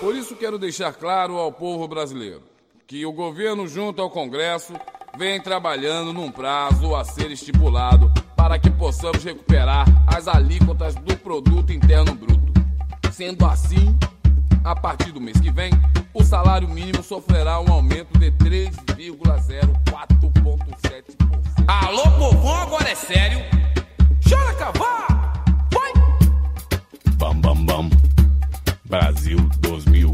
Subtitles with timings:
[0.00, 2.42] Por isso quero deixar claro ao povo brasileiro
[2.86, 4.72] que o governo, junto ao Congresso,
[5.18, 11.72] vem trabalhando num prazo a ser estipulado para que possamos recuperar as alíquotas do produto
[11.72, 12.52] interno bruto.
[13.12, 13.98] Sendo assim,
[14.64, 15.72] a partir do mês que vem,
[16.14, 21.16] o salário mínimo sofrerá um aumento de 3,04,7%.
[21.66, 23.40] Alô, povão, agora é sério?
[24.26, 25.08] Chora, cavalo!
[25.72, 25.92] Vai!
[27.16, 27.90] Bam, bam, bam.
[28.88, 30.10] Brasil 2000.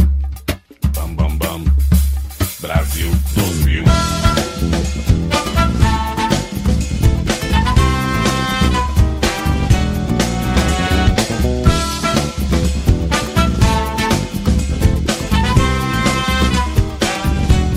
[0.96, 1.64] Bam, bam, bam.
[2.60, 3.84] Brasil 2000.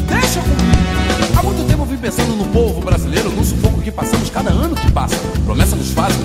[0.07, 1.37] Deixa comigo!
[1.37, 4.75] Há muito tempo eu vim pensando no povo brasileiro, no sufoco que passamos cada ano
[4.75, 5.36] que passa.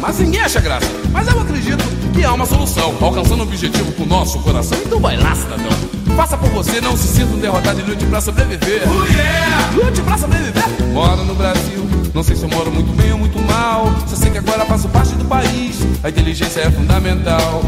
[0.00, 0.86] Mas ninguém acha graça.
[1.10, 4.78] Mas eu acredito que há uma solução, alcançando o objetivo com o nosso coração.
[4.84, 5.70] Então vai lá, cidadão.
[6.16, 8.82] Faça por você, não se sinta um derrotado e lute pra sobreviver.
[8.86, 9.70] Oh, yeah!
[9.74, 10.62] Lute pra sobreviver!
[10.92, 13.86] Moro no Brasil, não sei se eu moro muito bem ou muito mal.
[14.06, 17.62] Só sei que agora faço parte do país, a inteligência é fundamental.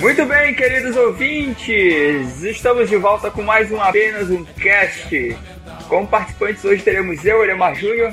[0.00, 5.36] Muito bem, queridos ouvintes, estamos de volta com mais um apenas um cast.
[5.88, 8.12] Como participantes hoje teremos eu, Elemar Júnior,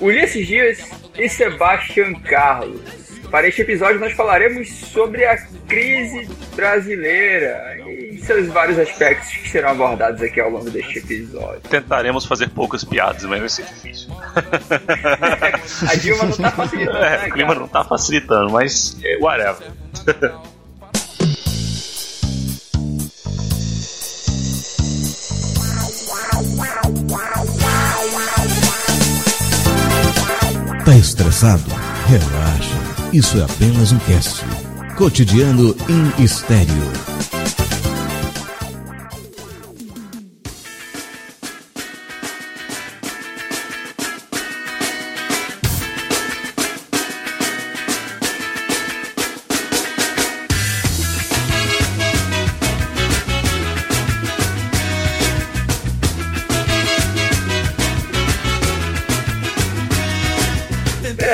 [0.00, 0.78] Ulisses Dias
[1.16, 2.80] e Sebastião Carlos.
[3.30, 9.70] Para este episódio nós falaremos sobre a crise brasileira e seus vários aspectos que serão
[9.70, 11.60] abordados aqui ao longo deste episódio.
[11.68, 14.10] Tentaremos fazer poucas piadas, mas vai ser difícil.
[15.90, 17.60] A Dilma não tá facilitando, É, né, o clima cara?
[17.60, 19.72] não tá facilitando, mas é, whatever.
[30.84, 31.62] Tá estressado?
[32.06, 33.08] Relaxa.
[33.10, 34.44] Isso é apenas um cast.
[34.96, 37.13] Cotidiano em estéreo.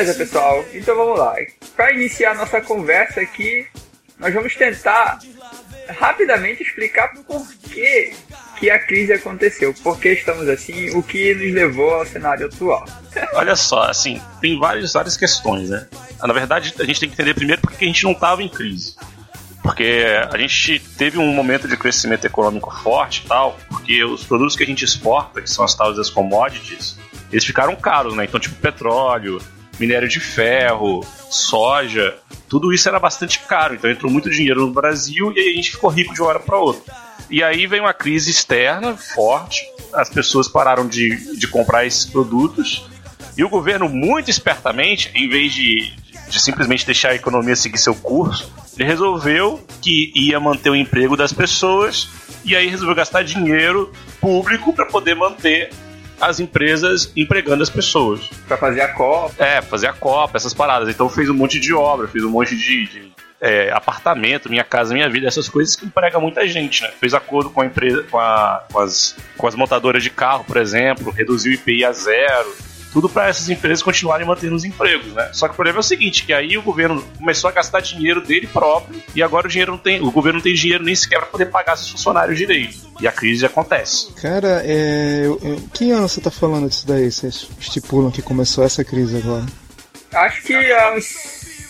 [0.01, 0.65] Beleza, pessoal.
[0.73, 1.35] Então vamos lá.
[1.77, 3.67] Para iniciar nossa conversa aqui,
[4.19, 5.19] nós vamos tentar
[5.91, 8.15] rapidamente explicar por que,
[8.59, 12.83] que a crise aconteceu, por que estamos assim, o que nos levou ao cenário atual.
[13.35, 15.87] Olha só, assim, tem várias, várias questões, né?
[16.19, 18.97] Na verdade, a gente tem que entender primeiro porque a gente não estava em crise.
[19.63, 24.57] Porque a gente teve um momento de crescimento econômico forte e tal, porque os produtos
[24.57, 26.99] que a gente exporta, que são as tais das commodities,
[27.31, 28.25] eles ficaram caros, né?
[28.25, 29.39] Então, tipo, petróleo,
[29.81, 32.17] minério de ferro, soja,
[32.49, 33.75] tudo isso era bastante caro.
[33.75, 36.59] Então entrou muito dinheiro no Brasil e a gente ficou rico de uma hora para
[36.59, 36.95] outra.
[37.29, 39.61] E aí vem uma crise externa forte,
[39.93, 42.89] as pessoas pararam de, de comprar esses produtos
[43.37, 45.93] e o governo, muito espertamente, em vez de,
[46.29, 51.17] de simplesmente deixar a economia seguir seu curso, ele resolveu que ia manter o emprego
[51.17, 52.09] das pessoas
[52.45, 55.71] e aí resolveu gastar dinheiro público para poder manter
[56.21, 58.29] as empresas empregando as pessoas.
[58.47, 59.43] Para fazer a Copa.
[59.43, 60.89] É, fazer a Copa, essas paradas.
[60.89, 64.93] Então fez um monte de obra, fez um monte de, de, é, apartamento, Minha Casa
[64.93, 66.91] Minha Vida, essas coisas que empregam muita gente, né?
[67.01, 70.59] Fez acordo com a empresa, com, a, com, as, com as montadoras de carro, por
[70.59, 72.70] exemplo, reduziu o IPI a zero.
[72.93, 75.31] Tudo para essas empresas continuarem mantendo os empregos, né?
[75.33, 78.21] Só que o problema é o seguinte, que aí o governo começou a gastar dinheiro
[78.21, 81.19] dele próprio e agora o dinheiro não tem, o governo não tem dinheiro nem sequer
[81.19, 82.91] para poder pagar seus funcionários direito.
[83.01, 84.13] E a crise acontece.
[84.15, 85.23] Cara, é.
[85.25, 87.11] eu- eu- que ano você tá falando disso daí?
[87.11, 89.47] Vocês estipulam que começou essa crise agora?
[90.13, 91.05] Acho que há uns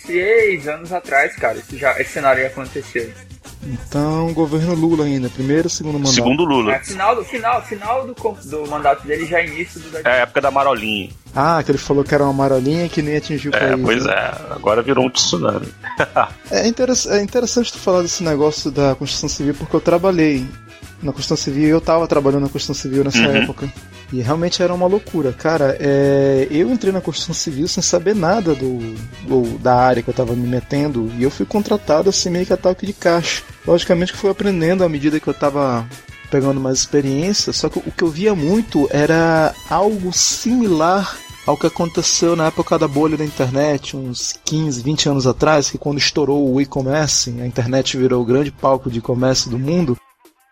[0.07, 3.13] seis anos atrás, cara, esse, já, esse cenário aconteceu.
[3.63, 6.15] Então, governo Lula ainda, primeiro ou segundo mandato?
[6.15, 6.75] Segundo Lula.
[6.75, 10.13] É, final, do, final, final do, do mandato dele já é início do da É
[10.13, 11.11] a época da Marolinha.
[11.35, 13.83] Ah, que ele falou que era uma marolinha que nem atingiu o É, país.
[13.83, 14.13] pois né?
[14.13, 15.69] é, agora virou um tsunami.
[16.51, 20.45] É, interess- é interessante tu falar desse negócio da Constituição Civil porque eu trabalhei
[21.03, 23.37] na Constituição Civil e eu tava trabalhando na Constituição Civil nessa Uhum.
[23.37, 23.73] época.
[24.13, 25.33] E realmente era uma loucura.
[25.33, 28.79] Cara, é, eu entrei na Constituição Civil sem saber nada do,
[29.27, 32.53] do- da área que eu tava me metendo e eu fui contratado assim meio que
[32.53, 33.43] a toque de caixa.
[33.67, 35.87] Logicamente que fui aprendendo à medida que eu tava
[36.31, 41.17] pegando mais experiência, só que o que eu via muito era algo similar
[41.47, 45.79] ao que aconteceu na época da bolha da internet, uns 15, 20 anos atrás, que
[45.79, 49.97] quando estourou o e-commerce, a internet virou o grande palco de comércio do mundo,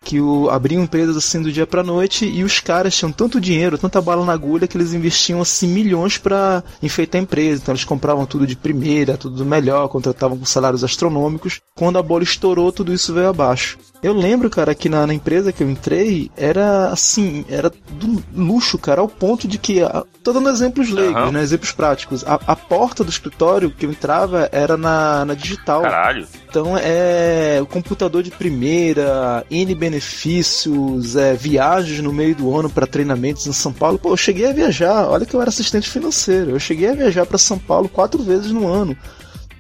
[0.05, 3.79] que o, abriam empresas assim do dia pra noite e os caras tinham tanto dinheiro,
[3.79, 7.61] tanta bala na agulha que eles investiam assim milhões pra enfeitar a empresa.
[7.63, 11.61] Então eles compravam tudo de primeira, tudo do melhor, contratavam com salários astronômicos.
[11.75, 13.79] Quando a bola estourou, tudo isso veio abaixo.
[14.01, 18.79] Eu lembro, cara, que na, na, empresa que eu entrei era assim, era do luxo,
[18.79, 19.81] cara, ao ponto de que.
[20.23, 21.33] Tô dando exemplos leigos, uhum.
[21.33, 21.43] né?
[21.43, 22.25] Exemplos práticos.
[22.25, 25.83] A, a, porta do escritório que eu entrava era na, na digital.
[25.83, 26.27] Caralho.
[26.49, 32.87] Então é o computador de primeira, N benefícios, é, viagens no meio do ano para
[32.87, 33.99] treinamentos em São Paulo.
[33.99, 36.53] Pô, eu cheguei a viajar, olha que eu era assistente financeiro.
[36.53, 38.97] Eu cheguei a viajar para São Paulo quatro vezes no ano.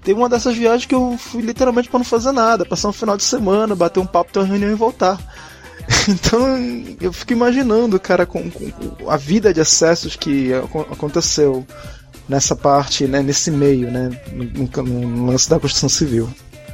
[0.08, 3.14] Teve uma dessas viagens que eu fui literalmente para não fazer nada, passar um final
[3.14, 5.18] de semana, bater um papo, ter uma reunião e voltar.
[6.08, 6.40] Então
[6.98, 10.50] eu fico imaginando, cara, com, com a vida de acessos que
[10.90, 11.66] aconteceu
[12.26, 16.26] nessa parte, né, nesse meio, né, no, lance da construção civil.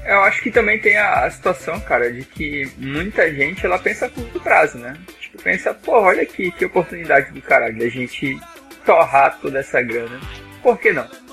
[0.07, 4.07] Eu acho que também tem a, a, situação, cara, de que muita gente ela pensa
[4.07, 4.97] a curto prazo, né?
[5.21, 8.39] Tipo, pensa, pô, olha aqui que oportunidade do caralho da gente
[8.87, 10.21] torrar toda essa grana.
[10.63, 11.24] Por que não?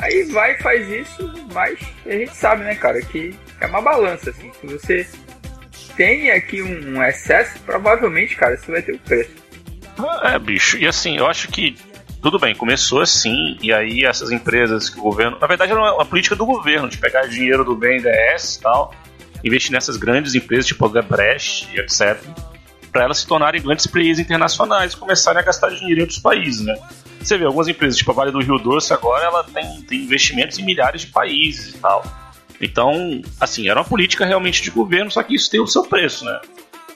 [0.00, 4.50] Aí vai faz isso, mas a gente sabe, né, cara, que é uma balança, assim.
[4.60, 5.06] Se você
[5.96, 9.30] tem aqui um excesso, provavelmente, cara, você vai ter o preço.
[10.24, 11.76] É, bicho, e assim, eu acho que
[12.22, 15.38] tudo bem, começou assim, e aí essas empresas que o governo.
[15.38, 18.94] Na verdade, era uma, política do governo, de pegar dinheiro do BNDES e tal,
[19.44, 22.18] investir nessas grandes empresas tipo a Gabrecht e etc.,
[22.92, 26.60] para elas se tornarem grandes players internacionais e começarem a gastar dinheiro em outros países,
[26.64, 26.74] né?
[27.20, 30.58] Você vê, algumas empresas, tipo a Vale do Rio Doce, agora ela tem, tem investimentos
[30.58, 32.02] em milhares de países e tal.
[32.60, 36.24] Então, assim, era uma política realmente de governo, só que isso tem o seu preço,
[36.24, 36.40] né?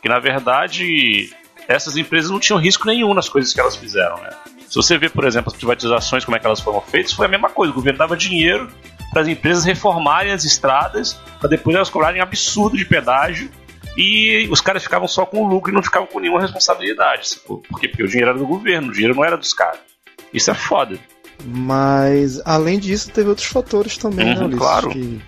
[0.03, 1.31] Que na verdade
[1.67, 4.31] essas empresas não tinham risco nenhum nas coisas que elas fizeram, né?
[4.69, 7.29] Se você vê, por exemplo, as privatizações, como é que elas foram feitas, foi a
[7.29, 7.73] mesma coisa.
[7.73, 8.71] O governo dava dinheiro
[9.11, 13.49] para as empresas reformarem as estradas, para depois elas cobrarem absurdo de pedágio
[13.97, 17.37] e os caras ficavam só com o lucro e não ficavam com nenhuma responsabilidade.
[17.47, 17.89] Por quê?
[17.89, 19.94] Porque o dinheiro era do governo, o dinheiro não era dos caras.
[20.35, 20.99] Isso é foda.
[21.47, 24.59] Mas, além disso, teve outros fatores também, né, uhum, né, Ulisses?
[24.61, 24.91] Claro.
[24.91, 25.23] Que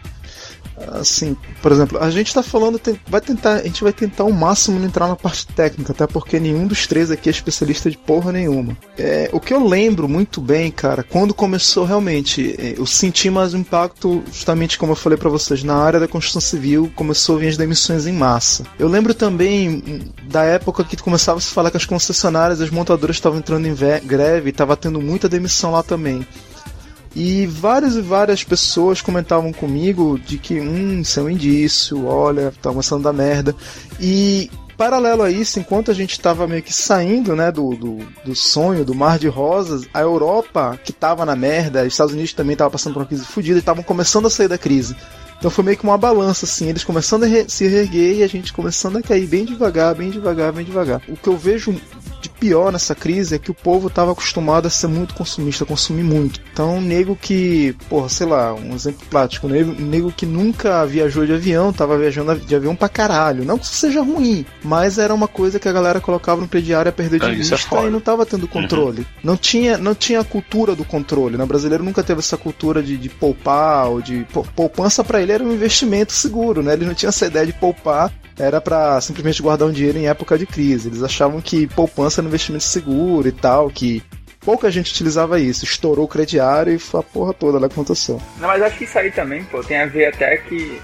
[0.93, 4.79] assim, por exemplo, a gente tá falando, vai tentar, a gente vai tentar ao máximo
[4.79, 8.33] não entrar na parte técnica, até porque nenhum dos três aqui é especialista de porra
[8.33, 8.77] nenhuma.
[8.99, 13.55] É, o que eu lembro muito bem, cara, quando começou realmente, é, eu senti mais
[13.55, 17.39] um impacto, justamente como eu falei para vocês, na área da construção civil, começou a
[17.39, 18.65] vir as demissões em massa.
[18.79, 22.71] Eu lembro também hum, da época que começava a se falar que as concessionárias, as
[22.71, 23.75] montadoras estavam entrando em
[24.05, 26.27] greve, e tava tendo muita demissão lá também.
[27.19, 32.53] E várias e várias pessoas comentavam comigo de que, hum, isso é um indício, olha,
[32.61, 33.57] tá começando da merda.
[33.99, 38.35] E paralelo a isso, enquanto a gente estava meio que saindo né, do, do, do,
[38.37, 42.53] sonho, do mar de rosas, a Europa, que estava na merda, os Estados Unidos também
[42.53, 44.95] estavam passando por uma crise fodida estavam começando a sair da crise.
[45.39, 48.53] Então foi meio que uma balança, assim, eles começando a se reerguer e a gente
[48.53, 51.03] começando a cair bem devagar, bem devagar, bem devagar.
[51.09, 51.75] O que eu vejo
[52.21, 55.67] de pior nessa crise é que o povo estava acostumado a ser muito consumista, a
[55.67, 56.41] consumir muito.
[56.53, 61.33] Então, nego que, porra, sei lá, um exemplo prático, nego, nego que nunca viajou de
[61.33, 63.45] avião, tava viajando de avião pra caralho.
[63.45, 66.89] Não que isso seja ruim, mas era uma coisa que a galera colocava no prediário
[66.89, 69.01] a perder de é, vista é e não tava tendo controle.
[69.01, 69.07] Uhum.
[69.23, 71.45] Não tinha não tinha a cultura do controle, né?
[71.45, 75.45] O brasileiro nunca teve essa cultura de, de poupar ou de poupança para ele era
[75.45, 76.73] um investimento seguro, né?
[76.73, 80.37] Ele não tinha essa ideia de poupar era para simplesmente guardar um dinheiro em época
[80.39, 80.89] de crise.
[80.89, 84.03] Eles achavam que poupança era um investimento seguro e tal, que
[84.41, 85.65] pouca gente utilizava isso.
[85.65, 88.21] Estourou o crediário e foi a porra toda da aconteceu.
[88.39, 90.81] Não, mas acho que isso aí também, pô, tem a ver até que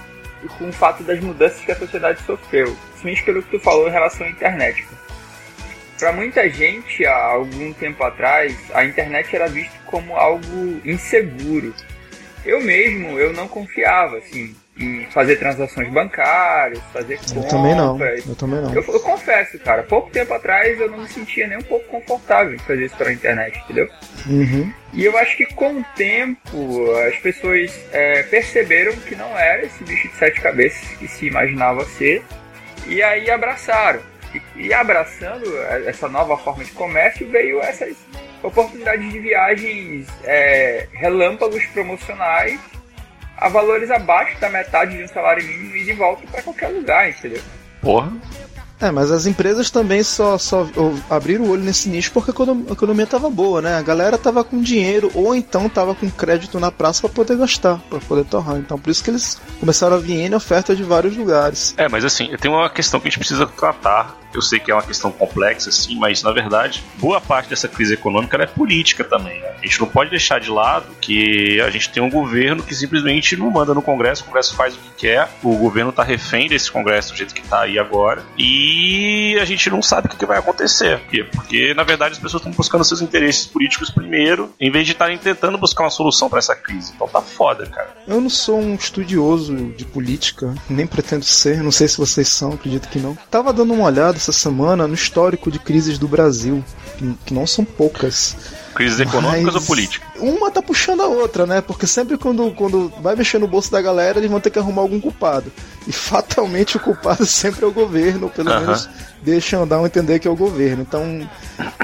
[0.58, 2.74] com o fato das mudanças que a sociedade sofreu.
[2.92, 4.84] Principalmente pelo que tu falou em relação à internet.
[5.98, 11.72] Para muita gente, há algum tempo atrás, a internet era vista como algo inseguro.
[12.44, 17.36] Eu mesmo, eu não confiava, assim em fazer transações bancárias, fazer compras.
[17.36, 17.98] Eu também não.
[18.00, 18.74] Eu também não.
[18.74, 22.54] Eu, eu, confesso, cara, pouco tempo atrás eu não me sentia nem um pouco confortável
[22.54, 23.88] em fazer isso pela internet, entendeu?
[24.26, 24.72] Uhum.
[24.94, 29.84] E eu acho que com o tempo as pessoas é, perceberam que não era esse
[29.84, 32.22] bicho de sete cabeças que se imaginava ser
[32.86, 34.00] e aí abraçaram.
[34.34, 35.44] E, e abraçando
[35.86, 37.94] essa nova forma de comércio veio essas
[38.42, 42.60] oportunidades de viagens é, relâmpagos promocionais
[43.36, 47.10] a valores abaixo da metade de um salário mínimo e de volta para qualquer lugar,
[47.10, 47.42] entendeu?
[47.80, 48.12] Porra.
[48.80, 50.66] É, mas as empresas também só, só
[51.08, 53.76] abriram o olho nesse nicho porque a economia estava boa, né?
[53.76, 57.78] A galera tava com dinheiro ou então tava com crédito na praça para poder gastar,
[57.88, 58.56] para poder torrar.
[58.56, 61.74] Então por isso que eles começaram a vir em oferta de vários lugares.
[61.76, 64.74] É, mas assim, tem uma questão que a gente precisa tratar Eu sei que é
[64.74, 69.40] uma questão complexa, assim, mas na verdade, boa parte dessa crise econômica é política também.
[69.40, 69.52] Né?
[69.60, 73.36] A gente não pode deixar de lado que a gente tem um governo que simplesmente
[73.36, 76.70] não manda no Congresso, o Congresso faz o que quer, o governo está refém desse
[76.70, 80.38] Congresso do jeito que está aí agora, e a gente não sabe o que vai
[80.38, 80.98] acontecer.
[81.00, 81.24] Por quê?
[81.24, 85.18] Porque, na verdade, as pessoas estão buscando seus interesses políticos primeiro, em vez de estarem
[85.18, 86.92] tentando buscar uma solução para essa crise.
[86.94, 87.90] Então tá foda, cara.
[88.06, 92.52] Eu não sou um estudioso de política, nem pretendo ser, não sei se vocês são,
[92.52, 93.16] acredito que não.
[93.30, 96.64] Tava dando uma olhada essa semana no histórico de crises do Brasil,
[97.26, 98.36] que não são poucas.
[98.74, 100.08] Crises econômicas ou políticas?
[100.18, 101.60] Uma tá puxando a outra, né?
[101.60, 104.82] Porque sempre quando, quando vai mexer no bolso da galera, eles vão ter que arrumar
[104.82, 105.52] algum culpado.
[105.86, 108.60] E fatalmente o culpado sempre é o governo, pelo uh -huh.
[108.60, 108.88] menos
[109.22, 110.82] deixam dar a entender que é o governo.
[110.82, 111.28] Então,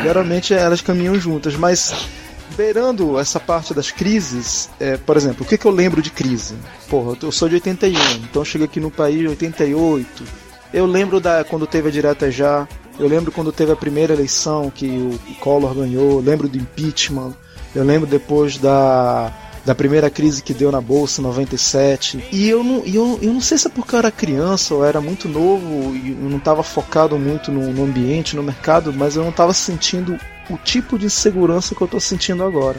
[0.00, 1.54] geralmente elas caminham juntas.
[1.57, 1.95] Mas
[2.57, 6.57] beirando essa parte das crises, é, por exemplo, o que, que eu lembro de crise?
[6.88, 10.48] Porra, eu sou de 81, então eu cheguei aqui no país em 88.
[10.73, 12.67] Eu lembro da quando teve a direta já,
[12.99, 17.35] eu lembro quando teve a primeira eleição que o Collor ganhou, eu lembro do impeachment,
[17.75, 19.33] eu lembro depois da
[19.69, 22.25] da primeira crise que deu na bolsa em 97.
[22.33, 24.99] E eu não, eu, eu não sei se é porque eu era criança ou era
[24.99, 29.29] muito novo e não estava focado muito no, no, ambiente, no mercado, mas eu não
[29.29, 32.79] estava sentindo o tipo de insegurança que eu estou sentindo agora.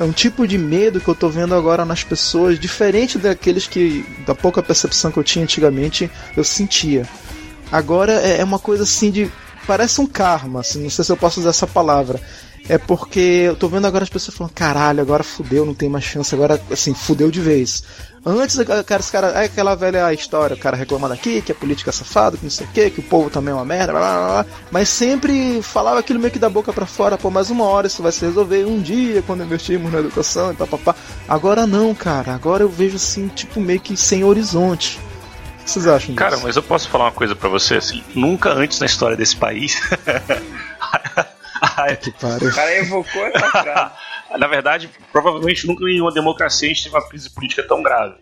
[0.00, 4.02] É um tipo de medo que eu estou vendo agora nas pessoas, diferente daqueles que,
[4.26, 7.06] da pouca percepção que eu tinha antigamente, eu sentia.
[7.70, 9.30] Agora é, é uma coisa assim de.
[9.66, 12.18] Parece um karma, assim, não sei se eu posso usar essa palavra
[12.68, 16.04] é porque eu tô vendo agora as pessoas falando, caralho, agora fudeu, não tem mais
[16.04, 17.82] chance, agora, assim, fudeu de vez.
[18.24, 21.88] Antes, cara, esse cara, é aquela velha história, o cara reclamando aqui, que a política
[21.88, 24.00] é safado, que não sei o que, que o povo também é uma merda, blá,
[24.00, 27.64] blá, blá, mas sempre falava aquilo meio que da boca para fora, pô, mais uma
[27.64, 30.94] hora isso vai se resolver, um dia, quando investimos na educação e papapá.
[31.26, 35.00] Agora não, cara, agora eu vejo assim, tipo, meio que sem horizonte.
[35.60, 38.52] O que vocês acham Cara, mas eu posso falar uma coisa para você, assim, nunca
[38.52, 39.80] antes na história desse país
[42.46, 44.09] o cara evocou essa frase.
[44.38, 48.14] Na verdade, provavelmente nunca em uma democracia a gente teve uma crise política tão grave.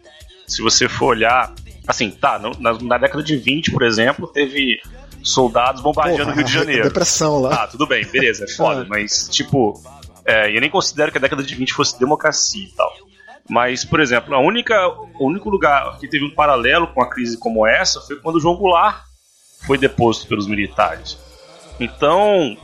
[0.46, 1.52] Se você for olhar,
[1.86, 4.80] assim, tá, na, na década de 20, por exemplo, teve
[5.22, 6.84] soldados bombardeando Porra, o Rio de Janeiro.
[6.84, 7.64] Depressão lá.
[7.64, 8.86] Ah, tudo bem, beleza, é foda, é.
[8.88, 9.80] mas, tipo,
[10.24, 12.92] é, eu nem considero que a década de 20 fosse democracia e tal.
[13.48, 14.88] Mas, por exemplo, a única,
[15.18, 18.40] o único lugar que teve um paralelo com a crise como essa foi quando o
[18.40, 19.04] João Goulart
[19.66, 21.18] foi deposto pelos militares.
[21.80, 22.56] Então,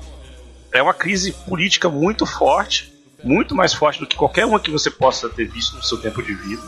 [0.72, 2.92] é uma crise política muito forte,
[3.24, 6.22] muito mais forte do que qualquer uma que você possa ter visto no seu tempo
[6.22, 6.62] de vida,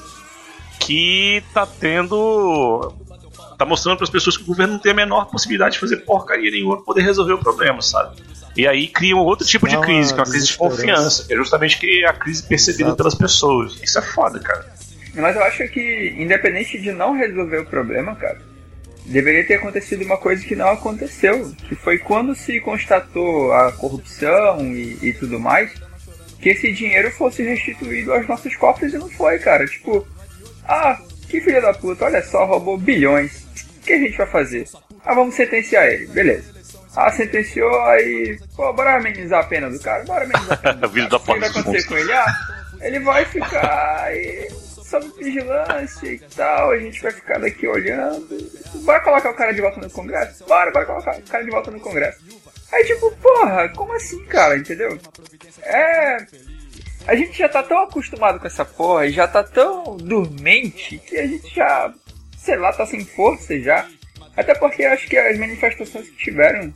[0.80, 2.92] que tá tendo.
[3.58, 5.98] tá mostrando para as pessoas que o governo não tem a menor possibilidade de fazer
[5.98, 8.16] porcaria nenhuma para poder resolver o problema, sabe?
[8.56, 11.34] E aí cria um outro tipo de crise, que é uma crise de confiança, que
[11.34, 12.96] é justamente que é a crise percebida Exato.
[12.96, 13.78] pelas pessoas.
[13.82, 14.64] Isso é foda, cara.
[15.14, 18.38] Mas eu acho que, independente de não resolver o problema, cara,
[19.04, 24.60] deveria ter acontecido uma coisa que não aconteceu, que foi quando se constatou a corrupção
[24.74, 25.70] e, e tudo mais,
[26.40, 29.66] que esse dinheiro fosse restituído aos nossos cofres e não foi, cara.
[29.66, 30.06] Tipo,
[30.64, 33.44] ah, que filho da puta, olha só, roubou bilhões.
[33.78, 34.68] O que a gente vai fazer?
[35.04, 36.54] Ah, vamos sentenciar ele, beleza.
[36.94, 40.90] Ah, sentenciou, aí, pô, bora amenizar a pena do cara, bora amenizar a pena do
[40.90, 41.16] cara.
[41.16, 42.12] O que vai acontecer com ele?
[42.12, 42.26] Ah,
[42.80, 44.48] ele vai ficar aí
[44.86, 48.26] sob vigilância e tal, a gente vai ficar daqui olhando.
[48.84, 50.46] Bora colocar o cara de volta no Congresso?
[50.46, 52.18] Bora, bora colocar o cara de volta no Congresso.
[52.72, 54.98] Aí tipo, porra, como assim, cara, entendeu?
[55.62, 56.26] É.
[57.06, 61.16] A gente já tá tão acostumado com essa porra e já tá tão dormente que
[61.16, 61.94] a gente já,
[62.36, 63.88] sei lá, tá sem força já.
[64.36, 66.72] Até porque acho que as manifestações que tiveram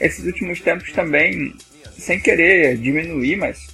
[0.00, 1.54] esses últimos tempos também,
[1.98, 3.68] sem querer diminuir, mas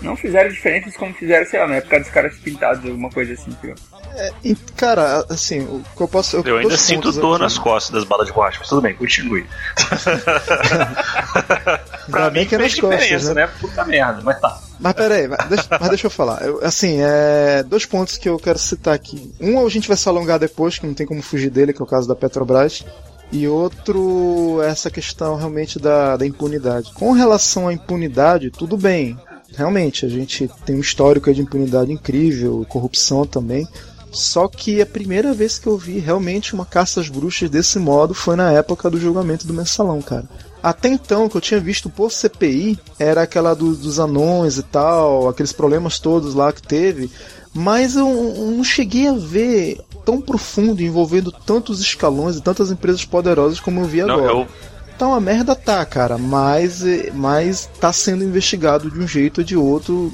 [0.00, 3.50] não fizeram diferenças como fizeram, sei lá, na época dos caras pintados, alguma coisa assim,
[3.50, 3.76] entendeu?
[4.16, 4.32] É,
[4.76, 6.36] cara, assim, o que eu posso.
[6.36, 9.44] Eu, eu ainda sinto dor nas costas das balas de borracha, mas tudo bem, continue.
[12.08, 13.34] pra mim que é nas costas, né?
[13.34, 13.50] né?
[13.60, 14.60] Puta merda, mas tá.
[14.78, 16.42] Mas peraí, mas deixa, mas deixa eu falar.
[16.42, 19.34] Eu, assim, é, dois pontos que eu quero citar aqui.
[19.40, 21.84] Um a gente vai se alongar depois, que não tem como fugir dele, que é
[21.84, 22.84] o caso da Petrobras.
[23.32, 26.92] E outro, essa questão realmente da, da impunidade.
[26.92, 29.18] Com relação à impunidade, tudo bem
[29.56, 33.66] realmente, a gente tem um histórico de impunidade incrível, corrupção também.
[34.14, 38.14] Só que a primeira vez que eu vi realmente uma caça às bruxas desse modo
[38.14, 40.24] foi na época do julgamento do mensalão, cara.
[40.62, 44.62] Até então, o que eu tinha visto por CPI era aquela do, dos anões e
[44.62, 47.10] tal, aqueles problemas todos lá que teve,
[47.52, 53.04] mas eu, eu não cheguei a ver tão profundo, envolvendo tantos escalões e tantas empresas
[53.04, 54.22] poderosas como eu vi agora.
[54.22, 54.48] Não, eu
[54.96, 56.82] Tá uma merda, tá, cara, mas,
[57.14, 60.12] mas tá sendo investigado de um jeito ou de outro,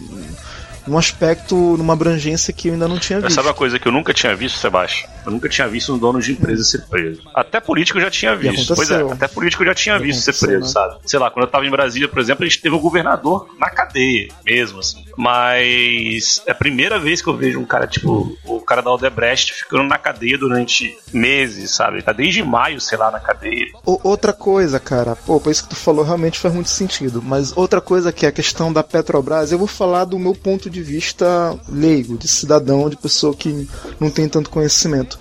[0.86, 3.34] num aspecto, numa abrangência que eu ainda não tinha visto.
[3.34, 5.08] Sabe uma coisa que eu nunca tinha visto, Sebastião?
[5.24, 7.22] Eu nunca tinha visto um dono de empresa ser preso.
[7.34, 8.74] Até político eu já tinha visto.
[8.74, 10.68] Pois é, até político eu já tinha visto ser preso, né?
[10.68, 10.96] sabe?
[11.04, 13.70] Sei lá, quando eu tava em Brasília, por exemplo, a gente teve um governador na
[13.70, 15.04] cadeia, mesmo assim.
[15.16, 19.52] Mas é a primeira vez que eu vejo um cara, tipo, o cara da Odebrecht
[19.52, 22.02] ficando na cadeia durante meses, sabe?
[22.02, 23.66] Tá desde maio, sei lá, na cadeia.
[23.84, 27.22] O, outra coisa, cara, pô, por isso que tu falou realmente faz muito sentido.
[27.22, 30.70] Mas outra coisa que é a questão da Petrobras, eu vou falar do meu ponto
[30.70, 33.68] de vista leigo, de cidadão, de pessoa que
[34.00, 35.18] não tem tanto conhecimento.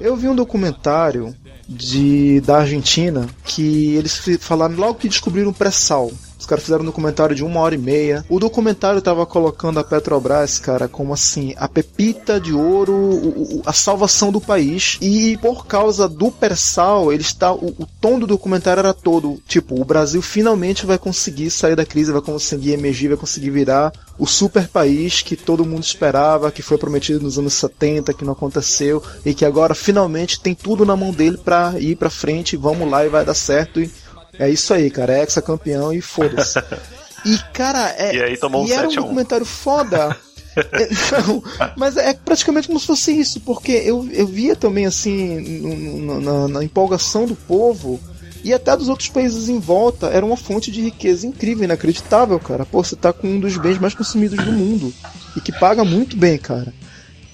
[0.00, 1.34] Eu vi um documentário
[1.68, 6.10] de da Argentina que eles falaram logo que descobriram o pré-sal.
[6.44, 8.22] Os caras fizeram um documentário de uma hora e meia.
[8.28, 13.62] O documentário tava colocando a Petrobras, cara, como assim, a pepita de ouro, o, o,
[13.64, 14.98] a salvação do país.
[15.00, 17.50] E por causa do persal, ele está.
[17.50, 19.40] O, o, tom do documentário era todo.
[19.48, 23.90] Tipo, o Brasil finalmente vai conseguir sair da crise, vai conseguir emergir, vai conseguir virar
[24.18, 28.32] o super país que todo mundo esperava, que foi prometido nos anos 70, que não
[28.32, 32.88] aconteceu, e que agora finalmente tem tudo na mão dele para ir para frente, vamos
[32.90, 33.80] lá e vai dar certo.
[33.80, 33.90] E
[34.38, 35.16] é isso aí, cara.
[35.16, 36.62] É ex-campeão e foda-se.
[37.24, 38.14] E, cara, é.
[38.14, 40.14] E aí tomou um e era um documentário foda.
[40.56, 40.88] É,
[41.26, 41.42] não,
[41.76, 46.62] mas é praticamente como se fosse isso, porque eu, eu via também assim, na, na,
[46.62, 48.00] empolgação do povo
[48.44, 52.66] e até dos outros países em volta, era uma fonte de riqueza incrível, inacreditável, cara.
[52.66, 54.92] Pô, você tá com um dos bens mais consumidos do mundo
[55.34, 56.72] e que paga muito bem, cara.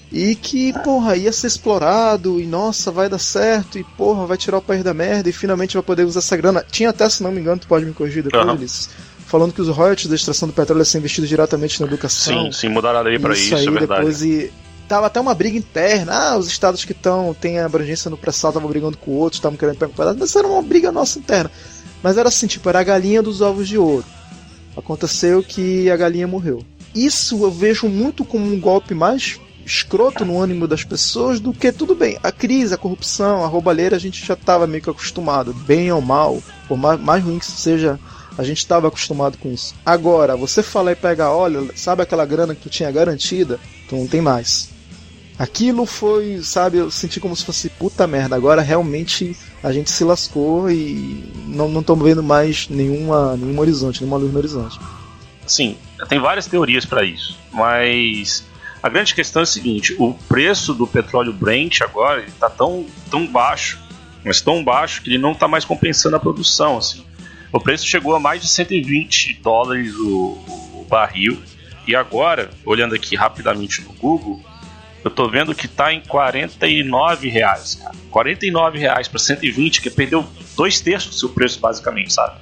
[0.09, 4.57] E que, porra, ia ser explorado, e nossa, vai dar certo, e porra, vai tirar
[4.57, 6.65] o país da merda, e finalmente vai poder usar essa grana.
[6.69, 9.23] Tinha até, se não me engano, tu pode me corrigir depois, uhum.
[9.25, 12.45] falando que os royalties da extração do petróleo ser investidos diretamente na educação.
[12.45, 13.99] Sim, sim, mudaram a lei para isso, isso aí, é verdade.
[14.01, 14.51] Depois, e
[14.91, 16.11] tava até uma briga interna.
[16.11, 19.77] Ah, os estados que estão têm abrangência no pré-sal estavam brigando com outros, estavam querendo
[19.77, 21.49] pegar um pedaço, mas era uma briga nossa interna.
[22.03, 24.03] Mas era assim, tipo, era a galinha dos ovos de ouro.
[24.75, 26.65] Aconteceu que a galinha morreu.
[26.93, 31.71] Isso eu vejo muito como um golpe mais escroto no ânimo das pessoas do que
[31.71, 32.17] tudo bem.
[32.21, 36.01] A crise, a corrupção, a roubalheira a gente já estava meio que acostumado, bem ou
[36.01, 37.97] mal, por mais, ruim que seja,
[38.37, 39.73] a gente estava acostumado com isso.
[39.85, 43.57] Agora, você falar e pegar, olha, sabe aquela grana que tu tinha garantida?
[43.87, 44.80] Tu não tem mais.
[45.41, 48.35] Aquilo foi, sabe, eu senti como se fosse puta merda.
[48.35, 54.19] Agora realmente a gente se lascou e não estamos vendo mais nenhuma, nenhum horizonte, nenhuma
[54.19, 54.79] luz no horizonte.
[55.47, 58.45] Sim, tem várias teorias para isso, mas
[58.83, 63.25] a grande questão é a seguinte: o preço do petróleo Brent agora está tão, tão
[63.25, 63.79] baixo,
[64.23, 66.77] mas tão baixo que ele não está mais compensando a produção.
[66.77, 67.03] Assim.
[67.51, 70.37] O preço chegou a mais de 120 dólares o,
[70.75, 71.41] o barril.
[71.87, 74.39] E agora, olhando aqui rapidamente no Google,
[75.03, 77.95] eu estou vendo que está em 49 reais, cara.
[78.09, 82.39] 49 reais para 120, que perdeu dois terços do seu preço, basicamente, sabe?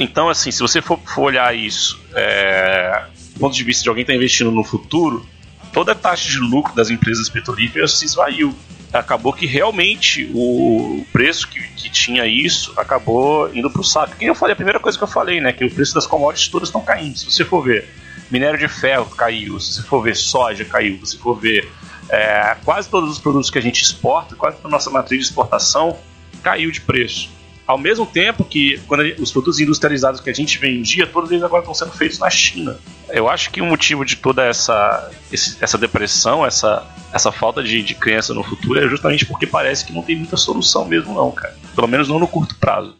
[0.00, 4.04] Então, assim, se você for, for olhar isso é, do ponto de vista de alguém
[4.04, 5.26] que está investindo no futuro,
[5.72, 8.54] toda a taxa de lucro das empresas petrolíferas se esvaiu.
[8.92, 14.16] Acabou que realmente o preço que, que tinha isso acabou indo para o saco.
[14.16, 15.52] Que eu falei, a primeira coisa que eu falei, né?
[15.52, 17.18] Que o preço das commodities todas estão caindo.
[17.18, 17.86] Se você for ver,
[18.30, 21.70] minério de ferro caiu, se for ver soja caiu, se for ver
[22.08, 25.26] é, quase todos os produtos que a gente exporta, quase toda a nossa matriz de
[25.26, 25.98] exportação
[26.42, 27.30] caiu de preço.
[27.66, 31.60] Ao mesmo tempo que quando os produtos industrializados que a gente vendia, todos eles agora
[31.60, 32.78] estão sendo feitos na China.
[33.10, 37.82] Eu acho que o motivo de toda essa, esse, essa depressão, essa, essa falta de,
[37.82, 41.30] de crença no futuro é justamente porque parece que não tem muita solução mesmo não,
[41.30, 41.54] cara.
[41.74, 42.96] Pelo menos não no curto prazo.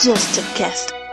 [0.00, 1.03] Just a cast.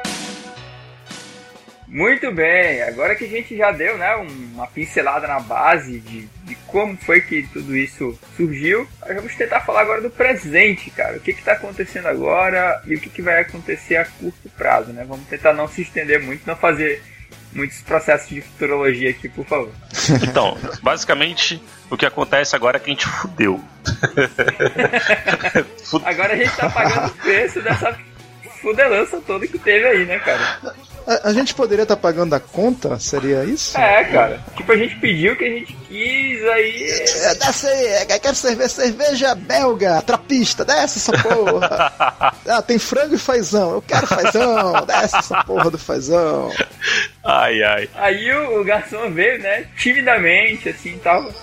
[1.91, 6.55] Muito bem, agora que a gente já deu né, uma pincelada na base de, de
[6.65, 11.17] como foi que tudo isso surgiu, nós vamos tentar falar agora do presente, cara.
[11.17, 15.03] O que está acontecendo agora e o que, que vai acontecer a curto prazo, né?
[15.05, 17.03] Vamos tentar não se estender muito, não fazer
[17.51, 19.73] muitos processos de futurologia aqui, por favor.
[20.23, 23.61] Então, basicamente, o que acontece agora é que a gente fudeu.
[26.05, 27.99] agora a gente tá pagando o preço dessa
[28.61, 30.73] fudelança toda que teve aí, né, cara?
[31.07, 32.99] A, a, gente poderia estar tá pagando a conta?
[32.99, 33.77] Seria isso?
[33.77, 34.43] É, cara.
[34.55, 36.83] Tipo, a gente pediu o que a gente quis, aí.
[37.23, 42.33] É, desce aí, quero cerveja, cerveja belga, trapista, desce essa porra.
[42.47, 43.71] ah, tem frango e fazão.
[43.75, 46.51] Eu quero fazão, desce essa porra do fazão.
[47.23, 47.89] Ai, ai.
[47.95, 51.33] Aí o, o garçom veio, né, timidamente, assim, tava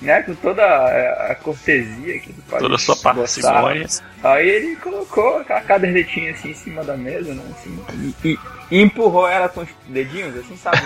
[0.00, 3.86] né, com toda a, cortesia que pode Toda a sua parcimônia.
[4.22, 8.38] Aí ele colocou a cadernetinha assim em cima da mesa, né, assim, e,
[8.70, 10.78] e, empurrou ela com os dedinhos, assim, sabe,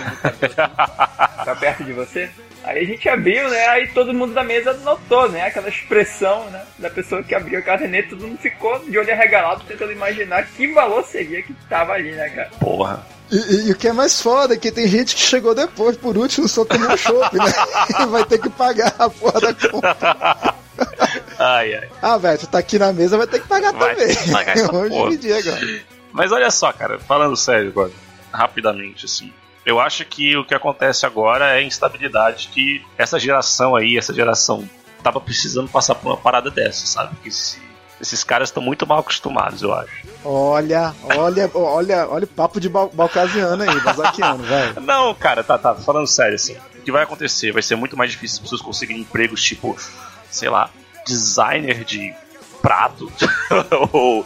[1.43, 2.29] pra perto de você.
[2.63, 6.63] Aí a gente abriu, né, aí todo mundo da mesa notou, né, aquela expressão, né,
[6.79, 10.67] da pessoa que abriu a caderneta, todo mundo ficou de olho arregalado tentando imaginar que
[10.67, 12.49] valor seria que tava ali, né, cara.
[12.59, 13.05] Porra.
[13.35, 16.15] E, e, o que é mais foda é que tem gente que chegou depois, por
[16.17, 17.51] último, só tomou chopp, né?
[18.01, 20.53] E vai ter que pagar a porra da conta.
[21.39, 21.89] Ai, ai.
[22.01, 24.15] Ah, velho, tu tá aqui na mesa, vai ter que pagar Vai também.
[24.31, 25.09] pagar Vamos porra.
[25.11, 25.81] dividir agora.
[26.11, 27.91] Mas olha só, cara, falando sério agora,
[28.31, 29.31] rapidamente, assim.
[29.65, 34.13] Eu acho que o que acontece agora é a instabilidade que essa geração aí, essa
[34.13, 34.67] geração,
[35.03, 37.15] tava precisando passar por uma parada dessa, sabe?
[37.21, 37.59] Que esse-
[38.03, 40.05] esses caras estão muito mal acostumados, eu acho.
[40.25, 44.79] Olha, olha, olha, olha o papo de bal balcasiano aí, bazaquiano, velho.
[44.83, 46.55] Não, cara, tá, tá, falando sério, assim.
[46.77, 47.53] O que vai acontecer?
[47.53, 49.75] Vai ser muito mais difícil as pessoas conseguirem empregos tipo,
[50.29, 50.69] sei lá,
[51.07, 52.13] designer de
[52.61, 53.11] prato.
[53.93, 54.25] ou.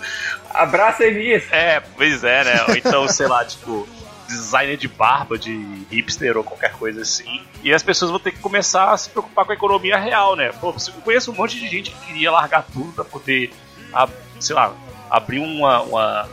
[0.50, 1.44] Abraça Elias.
[1.52, 2.66] É, pois é, né?
[2.68, 3.88] Ou então, sei lá, tipo,
[4.28, 7.42] designer de barba, de hipster ou qualquer coisa assim.
[7.64, 10.52] E as pessoas vão ter que começar a se preocupar com a economia real, né?
[10.60, 13.52] Pô, eu conheço um monte de gente que queria largar tudo pra poder,
[13.94, 14.74] a- sei lá,
[15.10, 16.30] abrir uma, uma,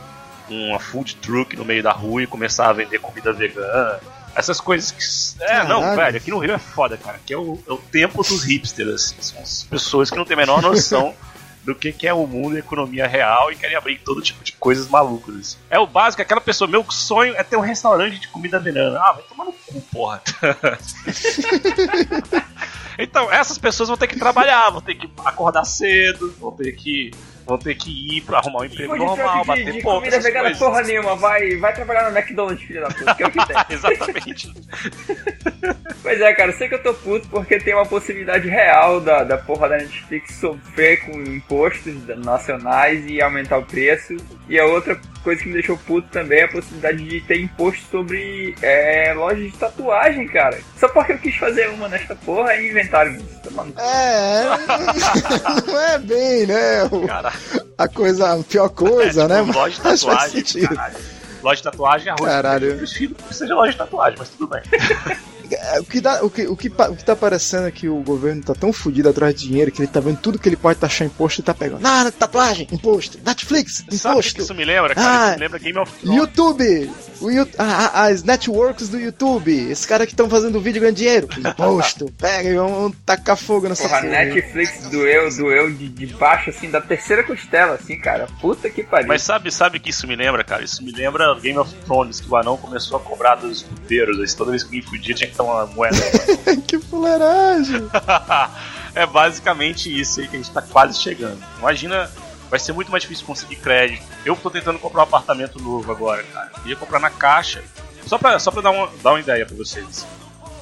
[0.49, 3.99] uma food truck no meio da rua e começar a vender comida vegana.
[4.35, 4.91] Essas coisas
[5.37, 5.43] que.
[5.43, 5.95] É, não, Caralho.
[5.97, 7.15] velho, aqui no Rio é foda, cara.
[7.17, 9.15] Aqui é o, é o templo dos hipsters, assim.
[9.21, 11.15] São as pessoas que não têm a menor noção
[11.63, 14.43] do que, que é o mundo e a economia real e querem abrir todo tipo
[14.43, 15.35] de coisas malucas.
[15.35, 15.57] assim.
[15.69, 18.99] É o básico, aquela pessoa, meu sonho é ter um restaurante de comida vegana.
[18.99, 20.21] Ah, vai tomar no cu, porra.
[22.99, 27.11] então, essas pessoas vão ter que trabalhar, vão ter que acordar cedo, vão ter que.
[27.45, 30.19] Vão ter que ir pra arrumar um emprego normal, truck bater de, de ponto, comida
[30.19, 30.59] vegana coisas.
[30.59, 31.15] porra nenhuma.
[31.15, 33.55] Vai, vai trabalhar no McDonald's, filho da puta, que é o que tem.
[33.69, 34.53] Exatamente.
[36.01, 39.39] Pois é, cara, sei que eu tô puto porque tem uma possibilidade real da, da
[39.39, 44.15] porra da Netflix sofrer com impostos nacionais e aumentar o preço.
[44.47, 47.83] E a outra coisa que me deixou puto também é a possibilidade de ter imposto
[47.91, 50.57] sobre é, lojas de tatuagem, cara.
[50.79, 53.25] Só porque eu quis fazer uma nesta porra e inventaram isso.
[53.43, 53.81] Tá maluco?
[53.81, 54.43] É,
[55.67, 56.83] não é bem, né?
[56.85, 57.05] o-.
[57.77, 59.43] A coisa, a pior coisa, É, né?
[59.43, 60.43] tipo, loja de tatuagem.
[60.67, 60.95] caralho.
[61.43, 62.31] Loja de tatuagem é arroz.
[62.31, 62.67] Caralho.
[62.71, 64.61] Eu prefiro que seja loja de tatuagem, mas tudo bem.
[65.73, 68.01] É, O que, dá, o, que, o, que, o que tá parecendo é que o
[68.01, 70.79] governo tá tão fudido atrás de dinheiro que ele tá vendo tudo que ele pode
[70.79, 71.81] taxar imposto e tá pegando.
[71.81, 73.95] Nada, tatuagem, imposto, Netflix, Sabe o que
[74.29, 75.07] imposto, isso me lembra, cara?
[75.09, 76.17] Ah, isso me lembra Game of Thrones.
[76.17, 80.95] YouTube, o a- a- as networks do YouTube, esses caras que estão fazendo vídeo ganhando
[80.97, 84.11] dinheiro, imposto, pega e vamos tacar fogo nessa Porra, porra.
[84.11, 88.27] Netflix doeu, doeu de, de baixo, assim, da terceira costela, assim, cara.
[88.41, 89.07] Puta que pariu.
[89.07, 90.63] Mas sabe, sabe o que isso me lembra, cara?
[90.63, 94.19] Isso me lembra Game of Thrones, que o anão começou a cobrar dos escuteiros.
[94.19, 95.97] Aí toda vez que alguém fudia tinha que dar uma moeda.
[96.67, 97.89] que fuleiragem.
[98.93, 101.43] é basicamente isso aí que a gente tá quase chegando.
[101.59, 102.09] Imagina,
[102.49, 104.03] vai ser muito mais difícil conseguir crédito.
[104.25, 106.51] Eu tô tentando comprar um apartamento novo agora, cara.
[106.65, 107.63] Ia comprar na caixa.
[108.05, 110.05] Só pra, só pra dar, uma, dar uma ideia pra vocês.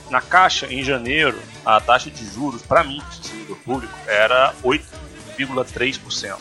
[0.09, 6.37] Na caixa, em janeiro, a taxa de juros, pra mim, servidor público, era 8,3%.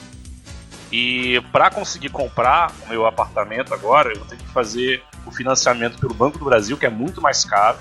[0.92, 5.98] E para conseguir comprar o meu apartamento agora, eu vou ter que fazer o financiamento
[5.98, 7.78] pelo Banco do Brasil, que é muito mais caro.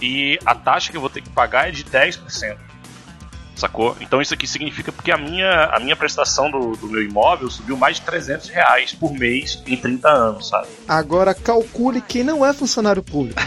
[0.00, 2.56] E a taxa que eu vou ter que pagar é de 10%.
[3.60, 3.94] Sacou?
[4.00, 7.76] Então isso aqui significa porque a minha, a minha prestação do, do meu imóvel subiu
[7.76, 10.68] mais de 300 reais por mês em 30 anos, sabe?
[10.88, 13.38] Agora calcule quem não é funcionário público.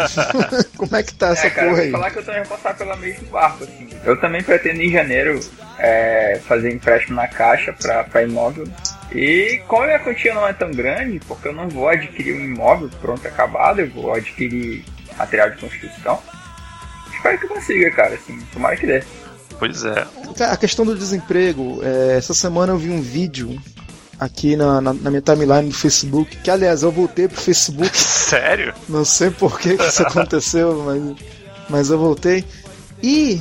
[0.76, 1.90] Como é que tá essa é, cara, porra eu aí?
[1.90, 3.88] vou falar que eu também vou passar pela mesmo barco, assim.
[4.04, 5.40] Eu também pretendo em janeiro
[5.78, 8.68] é, fazer empréstimo na caixa pra, pra imóvel.
[9.10, 12.44] E como a minha quantia não é tão grande, porque eu não vou adquirir um
[12.44, 14.84] imóvel pronto acabado, eu vou adquirir
[15.16, 16.20] material de construção.
[17.14, 19.02] Espero que eu consiga, cara, assim, tomara que dê.
[19.58, 20.06] Pois é.
[20.40, 23.58] A questão do desemprego, é, essa semana eu vi um vídeo
[24.18, 28.74] aqui na, na, na minha timeline do Facebook, que aliás eu voltei pro Facebook, Sério?
[28.88, 31.16] não sei por que, que isso aconteceu, mas,
[31.68, 32.44] mas eu voltei.
[33.02, 33.40] E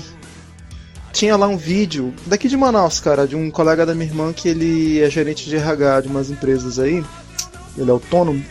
[1.11, 4.49] tinha lá um vídeo, daqui de Manaus, cara, de um colega da minha irmã que
[4.49, 7.03] ele é gerente de RH de umas empresas aí,
[7.77, 8.43] ele é autônomo.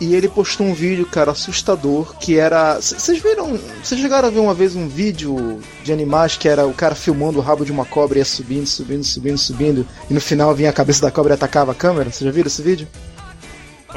[0.00, 2.80] E ele postou um vídeo, cara, assustador, que era.
[2.80, 3.58] Vocês viram.
[3.82, 7.38] Vocês chegaram a ver uma vez um vídeo de animais que era o cara filmando
[7.38, 10.70] o rabo de uma cobra e ia subindo, subindo, subindo, subindo, e no final vinha
[10.70, 12.10] a cabeça da cobra e atacava a câmera?
[12.10, 12.88] Vocês já viram esse vídeo?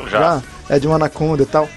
[0.09, 0.41] Já.
[0.69, 1.67] É de uma anaconda e tal.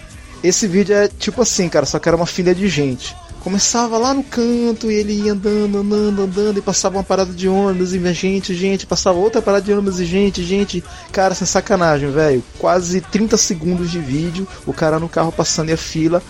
[0.42, 3.16] Esse vídeo é tipo assim, cara, só que era uma filha de gente.
[3.40, 7.48] Começava lá no canto e ele ia andando, andando, andando e passava uma parada de
[7.48, 10.84] ônibus e gente, gente, passava outra parada de ônibus e gente, gente.
[11.10, 12.44] Cara, sem sacanagem, velho.
[12.58, 16.22] Quase 30 segundos de vídeo, o cara no carro passando e a fila.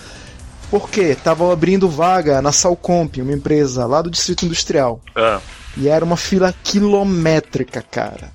[0.70, 1.16] Por quê?
[1.16, 5.01] Tava abrindo vaga na Salcomp, uma empresa lá do Distrito Industrial.
[5.16, 5.40] Ah,
[5.77, 8.31] E era uma fila quilométrica, cara.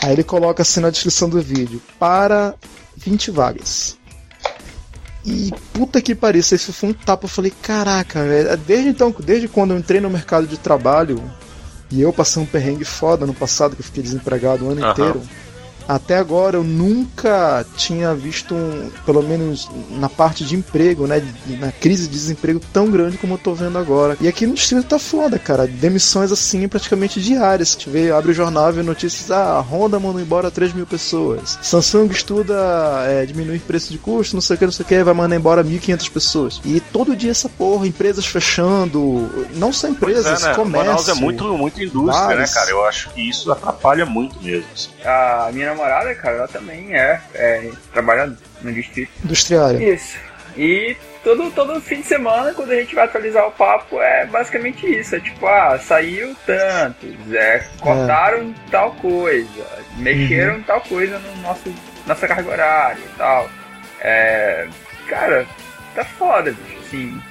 [0.00, 2.54] Aí ele coloca assim na descrição do vídeo: para
[2.96, 3.98] 20 vagas.
[5.24, 7.24] E puta que pariu, isso foi um tapa.
[7.24, 8.56] Eu falei: caraca, velho.
[8.58, 11.22] Desde então, desde quando eu entrei no mercado de trabalho,
[11.90, 14.90] e eu passei um perrengue foda no passado, que eu fiquei desempregado o ano Aham.
[14.90, 15.22] inteiro.
[15.88, 21.22] Até agora eu nunca tinha visto, um, pelo menos na parte de emprego, né,
[21.58, 24.16] na crise de desemprego tão grande como eu tô vendo agora.
[24.20, 25.66] E aqui no distrito tá foda, cara.
[25.66, 27.70] Demissões assim praticamente diárias.
[27.70, 30.86] Se vê, abre o jornal e vê notícias, ah, a Honda mandou embora 3 mil
[30.86, 31.58] pessoas.
[31.62, 32.54] Samsung estuda
[33.06, 35.36] é, diminuir preço de custo, não sei o que, não sei o que, vai mandar
[35.36, 36.60] embora 1.500 pessoas.
[36.64, 40.54] E todo dia essa porra, empresas fechando, não só empresas, é, né?
[40.54, 40.86] comércio.
[40.86, 42.50] Manaus é muito, muito indústria, bares.
[42.50, 42.70] né, cara?
[42.70, 44.66] Eu acho que isso atrapalha muito mesmo.
[44.74, 44.90] assim.
[45.04, 48.32] A minha namorada, cara, ela também é, é trabalha
[48.62, 49.10] no distrito.
[49.24, 49.94] Industriária.
[49.94, 50.16] Isso.
[50.56, 54.86] E todo, todo fim de semana, quando a gente vai atualizar o papo, é basicamente
[54.86, 55.16] isso.
[55.16, 61.74] É tipo, ah, saiu tantos, é, cortaram tal coisa, mexeram tal coisa no nosso
[62.06, 63.48] nossa carga horária e tal.
[64.00, 64.68] É,
[65.08, 65.46] cara,
[65.94, 67.22] tá foda, bicho, assim.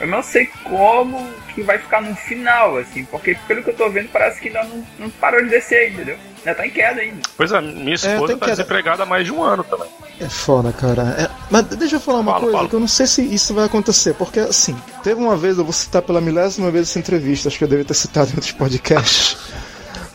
[0.00, 3.90] Eu não sei como que vai ficar no final, assim, porque pelo que eu tô
[3.90, 6.16] vendo parece que ainda não, não parou de descer, entendeu?
[6.38, 7.18] Ainda tá em queda ainda.
[7.36, 9.88] Pois é, minha esposa tem tá que- desempregada há mais de um ano também.
[10.20, 11.02] É foda, cara.
[11.18, 12.68] É, mas deixa eu falar uma Fala, coisa fala.
[12.68, 15.72] que eu não sei se isso vai acontecer, porque assim, teve uma vez, eu vou
[15.72, 19.36] citar pela milésima vez essa entrevista, acho que eu deveria ter citado em outros podcasts.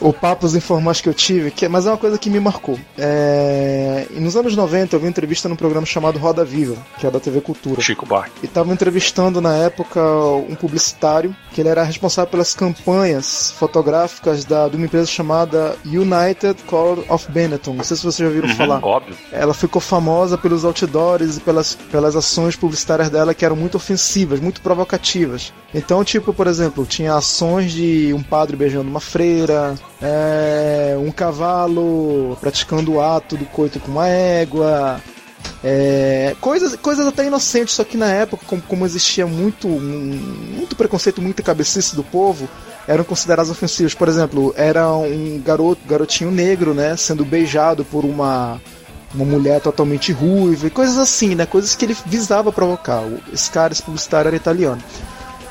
[0.04, 2.78] O Papos Informais que eu tive, que, mas é uma coisa que me marcou.
[2.98, 7.10] É, nos anos 90 eu vi uma entrevista num programa chamado Roda Viva, que é
[7.10, 7.82] da TV Cultura.
[7.82, 8.30] Chico Bar.
[8.44, 10.02] E tava entrevistando na época
[10.50, 16.64] um publicitário que ele era responsável pelas campanhas fotográficas da, de uma empresa chamada United
[16.64, 17.74] Color of Benetton.
[17.74, 18.84] Não sei se vocês já ouviram falar.
[18.84, 19.16] Uhum, Óbvio.
[19.32, 24.42] Ela ficou famosa pelos outdoors e pelas, pelas ações publicitárias dela que eram muito ofensivas,
[24.42, 25.54] muito provocativas.
[25.74, 32.38] Então, tipo, por exemplo, tinha ações de um padre beijando uma freira, é, um cavalo
[32.42, 35.02] praticando o ato do coito com uma égua.
[35.64, 41.22] é, coisas, coisas até inocentes, só que na época, como, como existia muito, muito preconceito,
[41.22, 42.50] muita cabecice do povo,
[42.88, 43.94] eram consideradas ofensivas.
[43.94, 48.60] Por exemplo, era um garoto, garotinho negro, né, sendo beijado por uma
[49.14, 51.46] uma mulher totalmente ruiva e coisas assim, né?
[51.46, 53.04] Coisas que ele visava provocar.
[53.32, 54.82] Esse cara, esse publicitário era italiano.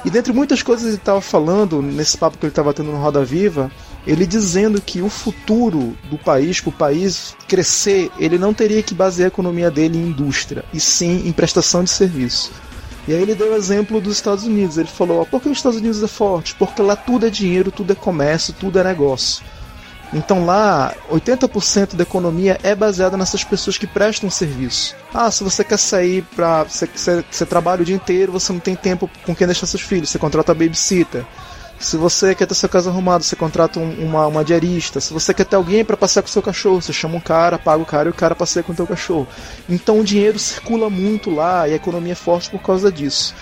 [0.05, 3.25] E dentre muitas coisas ele estava falando, nesse papo que ele estava tendo no Roda
[3.25, 3.71] Viva,
[4.07, 8.95] ele dizendo que o futuro do país, para o país crescer, ele não teria que
[8.95, 12.51] basear a economia dele em indústria, e sim em prestação de serviço.
[13.07, 14.79] E aí ele deu o exemplo dos Estados Unidos.
[14.79, 16.55] Ele falou: ó, por que os Estados Unidos é forte?
[16.55, 19.43] Porque lá tudo é dinheiro, tudo é comércio, tudo é negócio.
[20.13, 24.95] Então lá, 80% da economia é baseada nessas pessoas que prestam serviço.
[25.13, 26.65] Ah, se você quer sair pra.
[26.65, 29.83] Você, você, você trabalha o dia inteiro, você não tem tempo com quem deixar seus
[29.83, 31.25] filhos, você contrata babysitter.
[31.83, 35.01] Se você quer ter sua casa arrumada, você contrata um- uma, uma diarista.
[35.01, 37.83] Se você quer ter alguém para passear com seu cachorro, você chama um cara, paga
[37.83, 39.27] o cara e o cara passeia com o teu cachorro.
[39.69, 43.35] Então o dinheiro circula muito lá e a economia é forte por causa disso.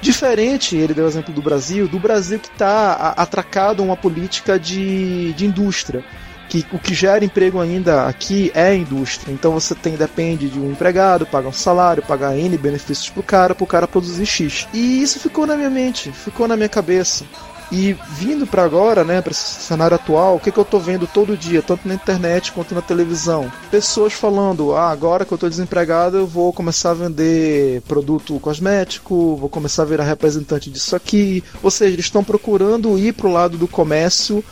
[0.00, 4.58] Diferente, ele deu o exemplo do Brasil, do Brasil que está atracado a uma política
[4.60, 6.04] de, de indústria.
[6.48, 9.32] Que o que gera emprego ainda aqui é a indústria.
[9.32, 13.56] Então você tem, depende de um empregado, pagar um salário, pagar N benefícios pro cara,
[13.56, 14.68] pro cara produzir X.
[14.72, 17.24] E isso ficou na minha mente, ficou na minha cabeça.
[17.70, 21.06] E vindo para agora, né, para esse cenário atual, o que, que eu tô vendo
[21.06, 23.52] todo dia, tanto na internet quanto na televisão?
[23.70, 29.36] Pessoas falando: ah, agora que eu tô desempregado, eu vou começar a vender produto cosmético,
[29.36, 31.44] vou começar a virar representante disso aqui.
[31.62, 34.42] Ou seja, eles estão procurando ir pro lado do comércio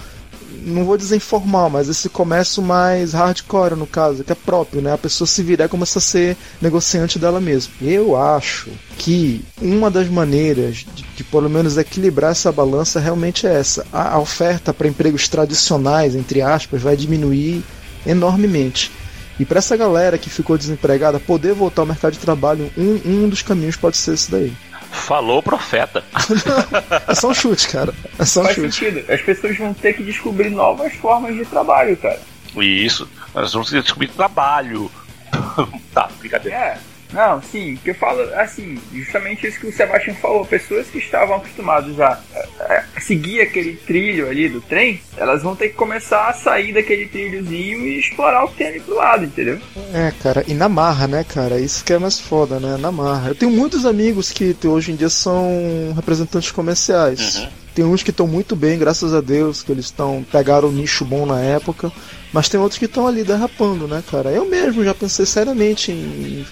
[0.62, 4.92] não vou dizer informal, mas esse comércio mais hardcore, no caso, que é próprio, né?
[4.92, 7.72] A pessoa se virar e começa a ser negociante dela mesma.
[7.80, 13.54] Eu acho que uma das maneiras de, de pelo menos equilibrar essa balança realmente é
[13.54, 13.86] essa.
[13.92, 17.62] A, a oferta para empregos tradicionais, entre aspas, vai diminuir
[18.06, 18.90] enormemente.
[19.38, 23.28] E para essa galera que ficou desempregada poder voltar ao mercado de trabalho, um, um
[23.28, 24.52] dos caminhos pode ser esse daí.
[24.90, 26.02] Falou o profeta.
[27.08, 27.92] É só um chute, cara.
[28.18, 28.72] É só um Faz chute.
[28.74, 29.12] sentido.
[29.12, 32.20] As pessoas vão ter que descobrir novas formas de trabalho, cara.
[32.56, 34.90] E isso, nós vamos descobrir trabalho.
[35.92, 36.56] tá, brincadeira.
[36.56, 36.78] É.
[37.16, 41.36] Não, sim, que eu falo assim, justamente isso que o Sebastião falou, pessoas que estavam
[41.36, 42.20] acostumadas a,
[42.60, 46.74] a- a seguir aquele trilho ali do trem, elas vão ter que começar a sair
[46.74, 49.58] daquele trilhozinho e explorar o que tem ali pro lado, entendeu?
[49.94, 51.58] É, cara, e na marra, né, cara?
[51.58, 52.76] Isso que é mais foda, né?
[52.78, 53.30] Na marra.
[53.30, 57.48] Eu tenho muitos amigos que hoje em dia são representantes comerciais.
[57.74, 61.04] Tem uns que estão muito bem, graças a Deus, que eles estão pegaram o nicho
[61.04, 61.90] bom na época,
[62.32, 64.30] mas tem outros que estão ali derrapando, né, cara?
[64.30, 66.46] Eu mesmo já pensei seriamente em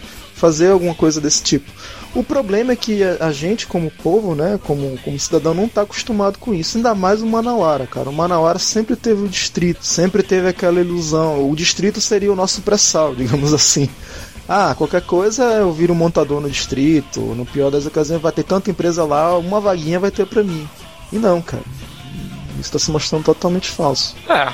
[0.45, 1.73] fazer alguma coisa desse tipo.
[2.15, 6.39] O problema é que a, gente, como povo, né, como, como cidadão, não está acostumado
[6.39, 6.77] com isso.
[6.77, 8.11] Ainda mais o Manauara, cara.
[8.11, 11.51] O Manauara sempre teve o distrito, sempre teve aquela ilusão.
[11.51, 13.89] O distrito seria o nosso pré-sal, digamos assim.
[14.47, 17.21] Ah, qualquer coisa eu viro um montador no distrito.
[17.21, 20.69] No pior das ocasiões vai ter tanta empresa lá, uma vaguinha vai ter pra mim.
[21.11, 21.65] E não, cara.
[22.61, 24.15] Isso está se mostrando totalmente falso.
[24.29, 24.53] É.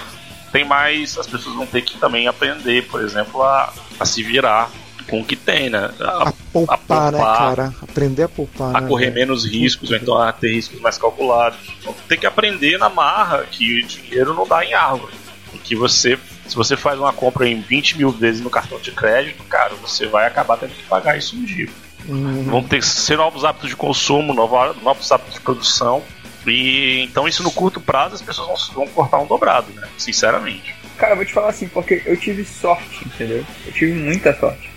[0.53, 1.19] tem mais.
[1.19, 4.71] As pessoas vão ter que também aprender, por exemplo, a, a se virar
[5.11, 5.91] com o que tem, né?
[6.01, 7.75] A, a, poupar, a poupar, né, cara?
[7.83, 8.77] Aprender a poupar.
[8.77, 11.59] A né, correr menos riscos, ou então a ter riscos mais calculados.
[11.81, 15.13] Então tem que aprender na marra que o dinheiro não dá em árvore.
[15.53, 18.93] E que você, se você faz uma compra em 20 mil vezes no cartão de
[18.93, 21.69] crédito, cara, você vai acabar tendo que pagar isso um dia.
[22.09, 22.45] Uhum.
[22.45, 26.03] Vão ter que ser novos hábitos de consumo, novos hábitos de produção.
[26.47, 29.87] E então isso no curto prazo as pessoas vão, vão cortar um dobrado, né?
[29.99, 30.75] Sinceramente.
[30.97, 33.45] Cara, eu vou te falar assim, porque eu tive sorte, entendeu?
[33.67, 34.70] Eu tive muita sorte.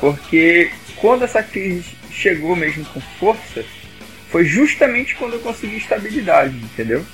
[0.00, 3.64] Porque quando essa crise chegou mesmo com força,
[4.30, 7.04] foi justamente quando eu consegui estabilidade, entendeu?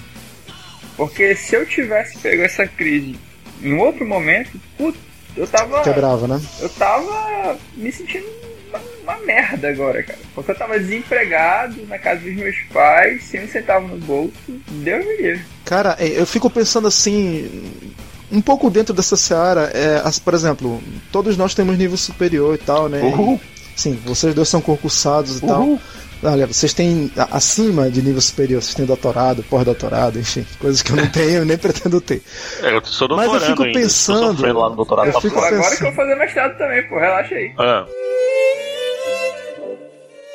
[0.97, 3.17] Porque se eu tivesse pego essa crise
[3.63, 4.99] em outro momento, putz,
[5.37, 5.83] eu tava.
[5.83, 6.41] Quebrava, né?
[6.61, 8.27] Eu tava me sentindo
[8.69, 10.19] uma, uma, merda agora, cara.
[10.35, 14.33] Porque eu tava desempregado na casa dos meus pais, sem um centavo no bolso.
[14.49, 15.45] Deus me livre.
[15.65, 17.85] Cara, é, eu fico pensando assim.
[18.31, 22.59] Um pouco dentro dessa seara, é, as, por exemplo, todos nós temos nível superior e
[22.59, 23.01] tal, né?
[23.03, 23.41] Uhul.
[23.77, 25.79] Sim, vocês dois são concursados e Uhul.
[26.23, 26.33] tal.
[26.33, 30.97] Olha, vocês têm acima de nível superior, vocês têm doutorado, pós-doutorado, enfim, coisas que eu
[30.97, 32.23] não tenho nem pretendo ter.
[32.63, 33.79] É, eu sou Mas eu fico ainda.
[33.79, 34.47] pensando.
[34.47, 35.77] Eu lá no doutorado eu fico Agora pensando...
[35.77, 37.53] que eu vou fazer mestrado também, pô, relaxa aí.
[37.59, 37.87] Ah.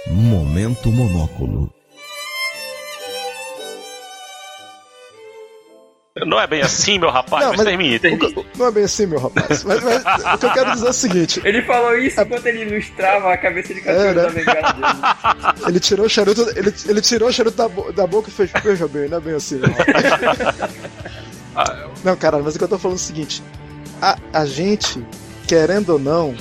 [0.08, 1.73] Momento Monóculo.
[6.26, 8.34] Não é bem assim, meu rapaz, Não, mas, mas termine, termine.
[8.36, 9.63] O Não é bem assim, meu rapaz.
[9.63, 10.04] Mas, mas
[10.36, 13.38] o que eu quero dizer é o seguinte: Ele falou isso enquanto ele ilustrava a
[13.38, 14.24] cabeça de cachorro É, né?
[14.24, 14.45] da dele.
[15.67, 18.89] ele tirou o charuto, ele, ele tirou o charuto da, da boca e fez, veja
[18.89, 20.71] bem, não é bem assim, meu rapaz.
[22.04, 23.43] Não, cara, mas o que eu tô falando é o seguinte:
[24.02, 25.02] a, a gente,
[25.47, 26.36] querendo ou não,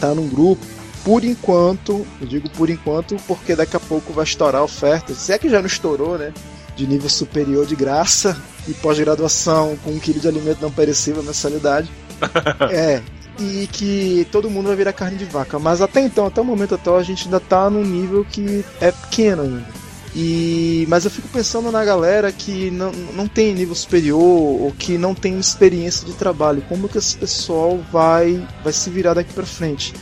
[0.00, 0.64] tá num grupo,
[1.04, 5.14] por enquanto, eu digo por enquanto, porque daqui a pouco vai estourar a oferta.
[5.14, 6.32] Se é que já não estourou, né?
[6.76, 11.90] De nível superior de graça e pós-graduação com um quilo de alimento não perecível mensalidade.
[12.70, 13.02] é.
[13.38, 15.58] E que todo mundo vai virar carne de vaca.
[15.58, 18.90] Mas até então, até o momento atual, a gente ainda tá num nível que é
[18.90, 19.86] pequeno ainda.
[20.18, 24.18] E, mas eu fico pensando na galera que não, não tem nível superior
[24.62, 26.64] ou que não tem experiência de trabalho.
[26.70, 29.92] Como que esse pessoal vai, vai se virar daqui pra frente?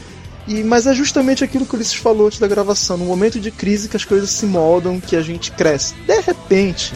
[0.47, 2.97] E, mas é justamente aquilo que o Ulisses falou antes da gravação.
[2.97, 5.95] No momento de crise que as coisas se moldam, que a gente cresce.
[6.07, 6.93] De repente,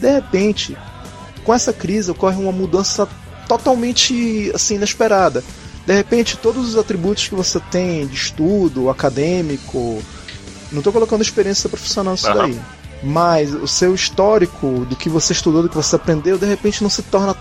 [0.00, 0.76] de repente,
[1.44, 3.08] com essa crise ocorre uma mudança
[3.48, 5.42] totalmente assim inesperada.
[5.86, 10.00] De repente, todos os atributos que você tem de estudo, acadêmico,
[10.70, 12.48] não estou colocando experiência profissional nisso Aham.
[12.48, 12.60] daí,
[13.02, 16.90] mas o seu histórico do que você estudou, do que você aprendeu, de repente não
[16.90, 17.34] se torna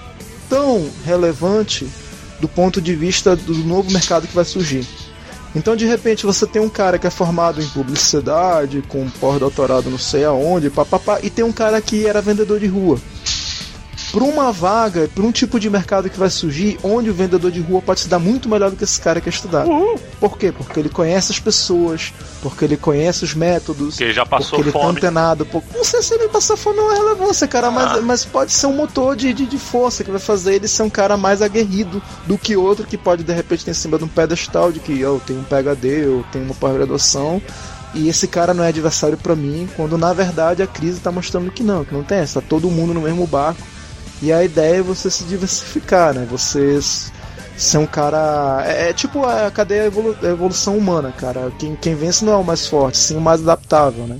[0.50, 1.88] tão relevante
[2.40, 4.86] do ponto de vista do novo mercado que vai surgir.
[5.56, 9.98] Então, de repente, você tem um cara que é formado em publicidade, com pós-doutorado não
[9.98, 12.98] sei aonde, papapá, e tem um cara que era vendedor de rua.
[14.12, 17.62] Para uma vaga, para um tipo de mercado que vai surgir, onde o vendedor de
[17.62, 19.70] rua pode se dar muito melhor do que esse cara que é estudado.
[20.20, 20.52] Por quê?
[20.52, 24.64] Porque ele conhece as pessoas, porque ele conhece os métodos, Porque ele já passou porque
[24.64, 24.86] ele fome.
[24.86, 25.46] tá antenado.
[25.46, 25.64] Por...
[25.74, 27.72] Não sei se ele passar fome não é relevância, cara, Ah.
[27.72, 30.84] mas, mas pode ser um motor de, de, de força que vai fazer ele ser
[30.84, 34.04] um cara mais aguerrido do que outro que pode de repente ter em cima de
[34.04, 37.42] um pedestal de que eu tenho um PhD, eu tenho uma pós-graduação.
[37.94, 41.52] E esse cara não é adversário pra mim, quando na verdade a crise tá mostrando
[41.52, 43.62] que não, que não tem essa, tá todo mundo no mesmo barco.
[44.22, 46.28] E a ideia é você se diversificar, né?
[46.30, 46.80] Você
[47.58, 48.64] ser um cara.
[48.66, 51.52] É, é tipo a cadeia evolu- evolução humana, cara.
[51.58, 54.20] Quem, quem vence não é o mais forte, sim o mais adaptável, né?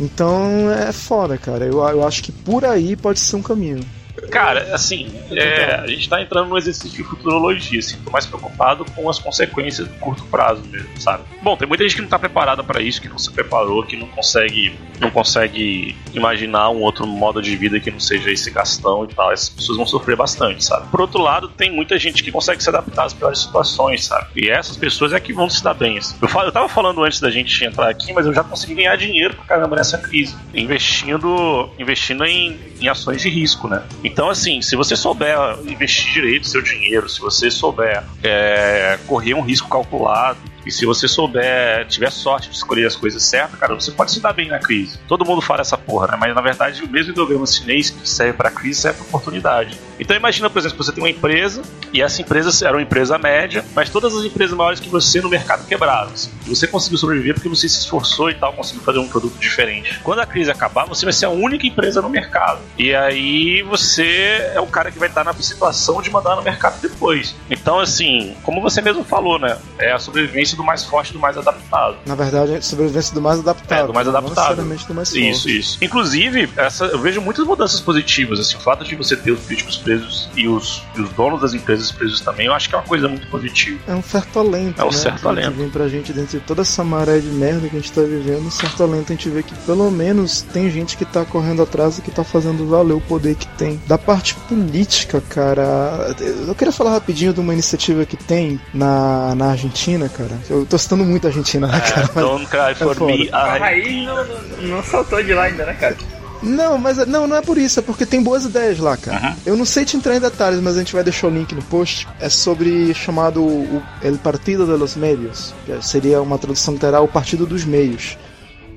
[0.00, 1.64] Então é foda, cara.
[1.64, 3.80] Eu, eu acho que por aí pode ser um caminho.
[4.30, 8.84] Cara, assim, é, a gente tá entrando num exercício de futurologia, assim, tô mais preocupado
[8.84, 11.24] com as consequências do curto prazo mesmo, sabe?
[11.42, 13.96] Bom, tem muita gente que não tá preparada para isso, que não se preparou, que
[13.96, 19.04] não consegue, não consegue imaginar um outro modo de vida que não seja esse gastão
[19.04, 19.32] e tal.
[19.32, 20.88] Essas pessoas vão sofrer bastante, sabe?
[20.88, 24.28] Por outro lado, tem muita gente que consegue se adaptar às piores situações, sabe?
[24.36, 25.98] E essas pessoas é que vão se dar bem.
[25.98, 26.16] assim.
[26.20, 28.96] Eu, falo, eu tava falando antes da gente entrar aqui, mas eu já consegui ganhar
[28.96, 33.82] dinheiro pra caramba nessa crise, investindo, investindo em, em ações de risco, né?
[34.12, 39.40] Então, assim, se você souber investir direito seu dinheiro, se você souber é, correr um
[39.40, 43.90] risco calculado, e se você souber, tiver sorte de escolher as coisas certas, cara, você
[43.90, 44.98] pode se dar bem na crise.
[45.08, 46.16] Todo mundo fala essa porra, né?
[46.20, 49.78] Mas na verdade, o mesmo ideograma chinês que serve pra crise serve pra oportunidade.
[50.02, 51.62] Então imagina, por exemplo, você tem uma empresa,
[51.92, 55.28] e essa empresa era uma empresa média, mas todas as empresas maiores que você no
[55.28, 56.10] mercado quebraram.
[56.12, 56.28] assim.
[56.48, 60.00] Você conseguiu sobreviver porque você se esforçou e tal, conseguiu fazer um produto diferente.
[60.02, 62.58] Quando a crise acabar, você vai ser a única empresa no mercado.
[62.76, 66.80] E aí você é o cara que vai estar na situação de mandar no mercado
[66.80, 67.36] depois.
[67.48, 69.56] Então, assim, como você mesmo falou, né?
[69.78, 71.96] É a sobrevivência do mais forte e do mais adaptado.
[72.04, 73.84] Na verdade, é sobrevivência do mais adaptável.
[73.84, 74.42] É, do mais Não adaptável.
[74.50, 75.30] necessariamente do mais forte.
[75.30, 75.78] Isso, isso.
[75.80, 78.40] Inclusive, essa, eu vejo muitas mudanças positivas.
[78.40, 81.54] Assim, o fato de você ter os críticos presos e os, e os donos das
[81.54, 83.78] empresas presos também, eu acho que é uma coisa muito positiva.
[83.86, 84.80] É um certo alento.
[84.80, 84.92] É um né?
[84.92, 85.50] certo alento.
[85.52, 88.46] Vem pra gente dentro de toda essa maré de merda que a gente tá vivendo,
[88.46, 91.98] um certo alento a gente vê que pelo menos tem gente que tá correndo atrás
[91.98, 93.80] e que tá fazendo valer o poder que tem.
[93.86, 96.14] Da parte política, cara,
[96.46, 100.32] eu queria falar rapidinho de uma iniciativa que tem na, na Argentina, cara.
[100.48, 102.10] Eu tô citando muito a Argentina, né, cara?
[102.14, 103.12] É, don't cry for foda.
[103.12, 103.28] me.
[103.32, 105.96] A I- raiz não, não, não saltou de lá ainda, né, cara?
[106.42, 109.30] Não, mas é- não, não é por isso, é porque tem boas ideias lá, cara.
[109.30, 109.36] Uhum.
[109.46, 111.62] Eu não sei te entrar em detalhes, mas a gente vai deixar o link no
[111.62, 112.08] post.
[112.20, 117.08] É sobre chamado o El Partido de los Medios, que seria uma tradução literal, o
[117.08, 118.18] Partido dos Meios.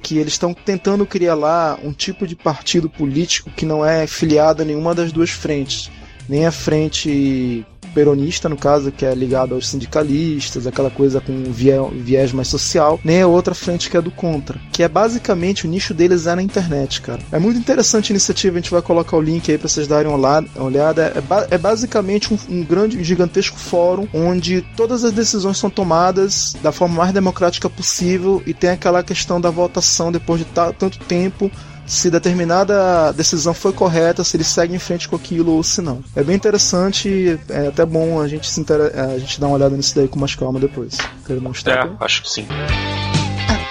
[0.02, 4.62] Que eles estão tentando criar lá um tipo de partido político que não é filiado
[4.62, 5.90] a nenhuma das duas frentes.
[6.30, 7.66] Nem a frente
[7.96, 13.22] peronista, no caso, que é ligado aos sindicalistas, aquela coisa com viés mais social, nem
[13.22, 14.60] a outra frente que é do contra.
[14.74, 17.22] Que é basicamente o nicho deles é na internet, cara.
[17.32, 20.12] É muito interessante a iniciativa, a gente vai colocar o link aí pra vocês darem
[20.12, 21.14] uma olhada.
[21.16, 26.56] É, ba- é basicamente um, um grande, gigantesco fórum onde todas as decisões são tomadas
[26.62, 31.00] da forma mais democrática possível e tem aquela questão da votação depois de ta- tanto
[31.00, 31.50] tempo
[31.86, 36.04] se determinada decisão foi correta, se ele segue em frente com aquilo ou se não.
[36.16, 38.80] É bem interessante, é até bom a gente se inter...
[38.98, 40.98] a gente dar uma olhada nisso daí com mais calma depois.
[41.26, 41.88] Quero mostrar.
[41.88, 42.48] É, acho que sim.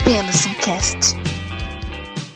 [0.01, 1.17] Apenas um cast.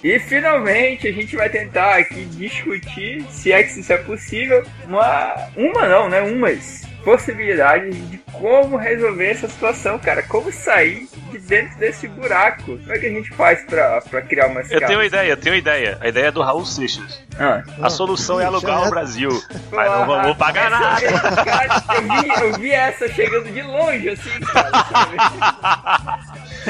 [0.02, 5.34] E finalmente a gente vai tentar aqui discutir, se é que isso é possível, uma.
[5.56, 6.20] Uma não, né?
[6.20, 10.22] Umas possibilidades de como resolver essa situação, cara.
[10.22, 12.76] Como sair de dentro desse buraco.
[12.76, 14.86] Como é que a gente faz pra, pra criar uma Eu escala?
[14.86, 15.96] tenho uma ideia, eu tenho uma ideia.
[16.02, 17.18] A ideia é do Raul Seixas.
[17.38, 17.62] Ah.
[17.82, 19.30] A solução é alugar o Brasil.
[19.72, 21.00] Mas não vamos pagar nada.
[21.44, 26.17] Cara, eu, vi, eu vi essa chegando de longe, assim, cara.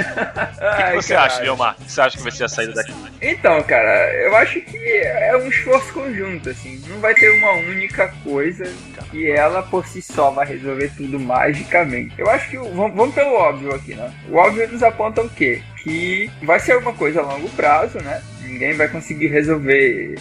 [0.00, 1.32] O que Ai, você caralho.
[1.32, 1.76] acha, Leomar?
[1.78, 2.92] O que você acha que vai ser a saída daqui?
[3.20, 6.82] Então, cara, eu acho que é um esforço conjunto, assim.
[6.88, 8.64] Não vai ter uma única coisa
[9.10, 12.14] que ela por si só vai resolver tudo magicamente.
[12.18, 12.56] Eu acho que.
[12.58, 14.12] Vamos, vamos pelo óbvio aqui, né?
[14.28, 15.62] O óbvio nos aponta o quê?
[15.82, 18.22] Que vai ser uma coisa a longo prazo, né?
[18.42, 20.16] Ninguém vai conseguir resolver.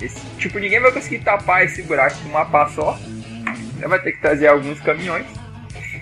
[0.00, 2.98] Esse, tipo, ninguém vai conseguir tapar esse buraco com uma pá só.
[3.86, 5.26] Vai ter que trazer alguns caminhões.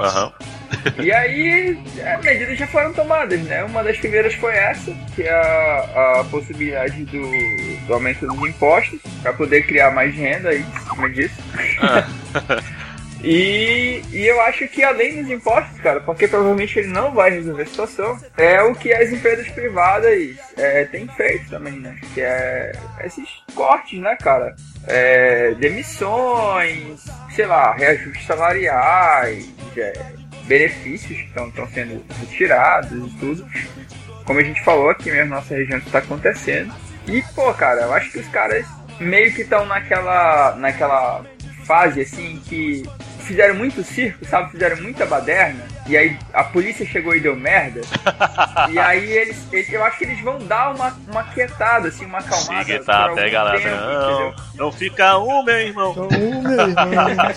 [0.00, 0.32] Aham.
[0.98, 1.78] E aí,
[2.14, 3.62] as medidas já foram tomadas, né?
[3.64, 9.00] Uma das primeiras foi essa, que é a, a possibilidade do, do aumento dos impostos,
[9.22, 11.34] para poder criar mais renda aí, cima disso.
[13.22, 17.62] E, e eu acho que além dos impostos, cara, porque provavelmente ele não vai resolver
[17.62, 21.98] a situação, é o que as empresas privadas é, têm feito também, né?
[22.14, 22.72] Que é
[23.04, 24.54] esses cortes, né, cara?
[24.86, 29.92] É, demissões, sei lá, reajustes salariais, é,
[30.48, 33.46] benefícios que estão sendo retirados e tudo.
[34.24, 36.74] Como a gente falou aqui mesmo, nossa região está acontecendo.
[37.06, 38.66] E, pô, cara, eu acho que os caras
[38.98, 41.24] meio que estão naquela, naquela
[41.64, 42.82] fase assim que
[43.28, 44.50] fizeram muito circo, sabe?
[44.50, 45.64] Fizeram muita baderna.
[45.86, 47.80] E aí a polícia chegou e deu merda.
[48.70, 52.18] e aí eles, eles- eu acho que eles vão dar uma, uma quietada, assim, uma
[52.18, 52.64] acalmada.
[52.64, 53.52] Siga, tá, pega lá.
[53.52, 54.34] tempo, Não, entendeu?
[54.56, 55.92] não fica um, meu irmão.
[55.92, 57.28] Então, meu irmão.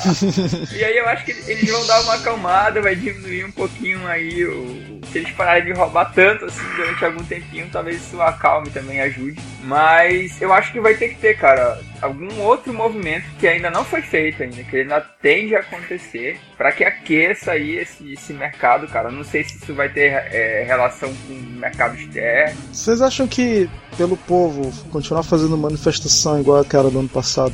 [0.73, 4.43] E aí eu acho que eles vão dar uma acalmada, vai diminuir um pouquinho aí
[4.45, 4.99] o.
[5.11, 9.39] Se eles pararem de roubar tanto assim durante algum tempinho, talvez isso acalme também, ajude.
[9.63, 13.83] Mas eu acho que vai ter que ter, cara, algum outro movimento que ainda não
[13.85, 18.87] foi feito ainda, que ainda tende a acontecer, pra que aqueça aí esse, esse mercado,
[18.87, 19.11] cara.
[19.11, 22.57] Não sei se isso vai ter é, relação com o mercado externo.
[22.71, 27.53] Vocês acham que pelo povo continuar fazendo manifestação igual aquela do ano passado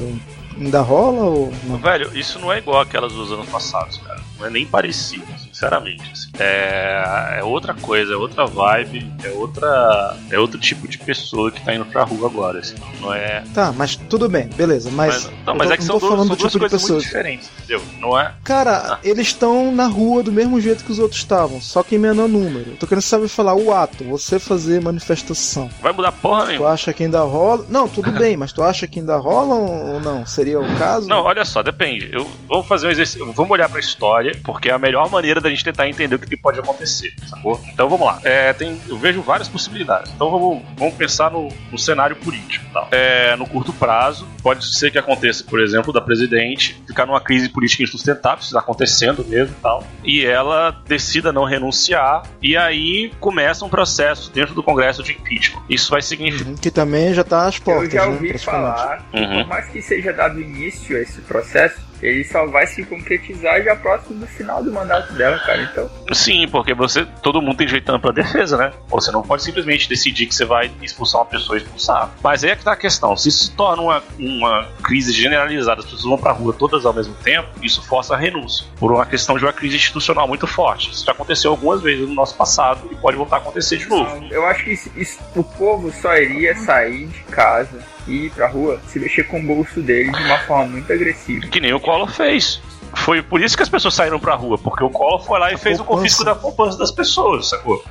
[0.58, 1.78] ainda rola ou não?
[1.78, 4.22] Velho, isso não é igual aquelas dos anos passados, cara.
[4.40, 5.26] Não é nem parecido,
[5.58, 6.12] sinceramente.
[6.12, 6.30] assim.
[6.40, 10.16] É, é outra coisa, é outra vibe, é outra.
[10.30, 12.76] É outro tipo de pessoa que tá indo pra rua agora, assim.
[13.02, 13.44] Não é.
[13.54, 14.92] Tá, mas tudo bem, beleza.
[14.92, 16.82] Mas, Mas, não, mas tô- é que são, falando são do duas tipo de coisas
[16.82, 17.04] muito pessoas.
[17.04, 17.82] diferentes, entendeu?
[18.00, 18.34] Não é.
[18.44, 22.00] Cara, eles estão na rua do mesmo jeito que os outros estavam, só que em
[22.00, 22.72] menor número.
[22.72, 25.70] Eu tô querendo saber falar o ato, você fazer manifestação.
[25.82, 26.70] Vai mudar porra Tu nenhuma.
[26.70, 27.66] acha que ainda rola?
[27.70, 30.26] Não, tudo bem, mas tu acha que ainda rola ou não?
[30.26, 31.08] Seria o caso?
[31.08, 32.10] Não, olha só, depende.
[32.12, 33.32] Eu vou fazer um exercício.
[33.34, 36.28] Vamos olhar pra história, porque é a melhor maneira da gente tentar entender o que
[36.28, 37.60] que pode acontecer, sacou?
[37.74, 38.20] Então vamos lá.
[38.24, 40.12] É, tem, eu vejo várias possibilidades.
[40.14, 42.66] Então vamos, vamos pensar no, no cenário político.
[42.74, 42.88] Tal.
[42.92, 47.50] É, no curto prazo, pode ser que aconteça, por exemplo, da presidente ficar numa crise
[47.50, 49.84] política insustentável, isso está acontecendo mesmo e tal.
[50.04, 55.62] E ela decida não renunciar, e aí começa um processo dentro do Congresso de impeachment.
[55.70, 56.48] Isso vai significar.
[56.48, 58.12] Uhum, Que também já tá às portas, eu já né?
[58.14, 58.46] ouvi praticamente.
[58.76, 59.42] falar, Uhum.
[59.44, 63.76] por mais que seja dado início a esse processo, ele só vai se concretizar já
[63.76, 65.64] próximo do final do mandato dela, cara.
[65.64, 65.90] Então.
[66.14, 67.06] Sim, porque você.
[67.22, 68.72] Todo mundo tem jeito pra defesa, né?
[68.90, 72.12] Você não pode simplesmente decidir que você vai expulsar uma pessoa e expulsar.
[72.24, 73.16] Mas aí é que tá a questão.
[73.16, 76.94] Se isso se torna uma, uma crise generalizada, as pessoas vão pra rua todas ao
[76.94, 78.66] mesmo tempo, isso força a renúncia.
[78.78, 80.92] Por uma questão de uma crise institucional muito forte.
[80.92, 84.26] Isso já aconteceu algumas vezes no nosso passado e pode voltar a acontecer de novo.
[84.30, 88.48] Eu acho que isso, isso, o povo só iria sair de casa e ir pra
[88.48, 91.48] rua se mexer com o bolso dele de uma forma muito agressiva.
[91.48, 92.62] Que nem o Collor fez.
[92.96, 95.58] Foi por isso que as pessoas saíram pra rua, porque o Collor foi lá e
[95.58, 97.84] fez o confisco da poupança das pessoas, sacou?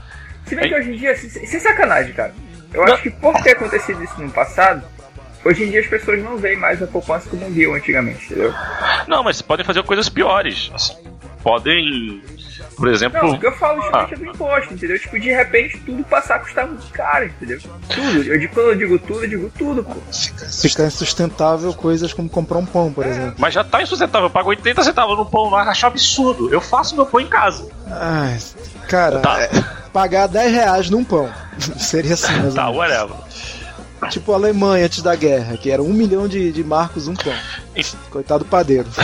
[0.46, 2.34] Se bem que hoje em dia, sem sacanagem, cara.
[2.72, 4.82] Eu acho que por ter acontecido isso no passado,
[5.44, 8.52] hoje em dia as pessoas não veem mais a poupança como viam antigamente, entendeu?
[9.06, 10.70] Não, mas podem fazer coisas piores.
[10.74, 10.94] Assim,
[11.42, 12.22] podem
[12.76, 13.20] por exemplo.
[13.22, 14.16] Não, o que eu falo justamente ah.
[14.16, 14.98] é do imposto, entendeu?
[14.98, 17.58] Tipo, de repente tudo passar a custar muito caro, entendeu?
[17.88, 18.22] Tudo.
[18.22, 19.94] Eu digo, quando eu digo tudo, eu digo tudo, pô.
[20.12, 23.08] Fica insustentável coisas como comprar um pão, por é.
[23.08, 23.34] exemplo.
[23.38, 24.26] Mas já tá insustentável.
[24.26, 26.52] Eu pago 80 centavos no pão lá, acho absurdo.
[26.52, 27.66] Eu faço meu pão em casa.
[27.90, 28.38] Ai,
[28.88, 29.40] cara, tá.
[29.40, 29.48] é,
[29.92, 31.30] pagar 10 reais num pão.
[31.78, 32.54] Seria assim, mas.
[32.54, 33.16] Tá, whatever.
[34.10, 37.32] Tipo a Alemanha antes da guerra, que era um milhão de, de marcos um pão.
[38.10, 38.86] Coitado padeiro.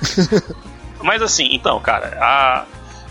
[1.02, 2.64] Mas assim, então, cara, a...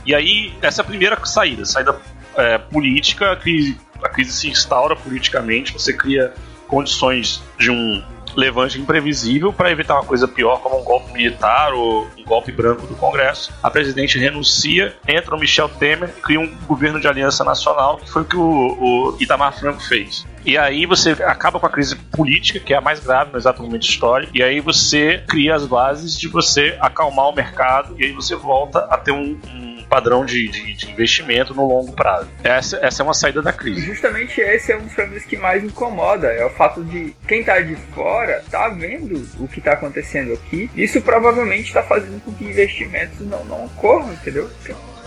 [0.06, 2.00] e aí essa é a primeira saída, saída
[2.36, 6.34] é, política, a crise, a crise se instaura politicamente, você cria
[6.68, 8.04] condições de um
[8.36, 12.96] levante imprevisível para evitar uma coisa pior como um golpe militar ou golpe branco do
[12.96, 13.52] Congresso.
[13.62, 18.22] A presidente renuncia, entra o Michel Temer cria um governo de aliança nacional, que foi
[18.22, 20.26] o que o, o Itamar Franco fez.
[20.46, 23.62] E aí você acaba com a crise política, que é a mais grave no exato
[23.62, 28.12] momento histórico, e aí você cria as bases de você acalmar o mercado, e aí
[28.12, 32.30] você volta a ter um, um padrão de, de, de, investimento no longo prazo.
[32.44, 33.82] Essa, essa é uma saída da crise.
[33.82, 37.60] Justamente esse é um dos problemas que mais incomoda, é o fato de quem tá
[37.60, 40.70] de fora tá vendo o que tá acontecendo aqui.
[40.76, 44.50] Isso provavelmente está fazendo com que investimentos não, não ocorram, entendeu?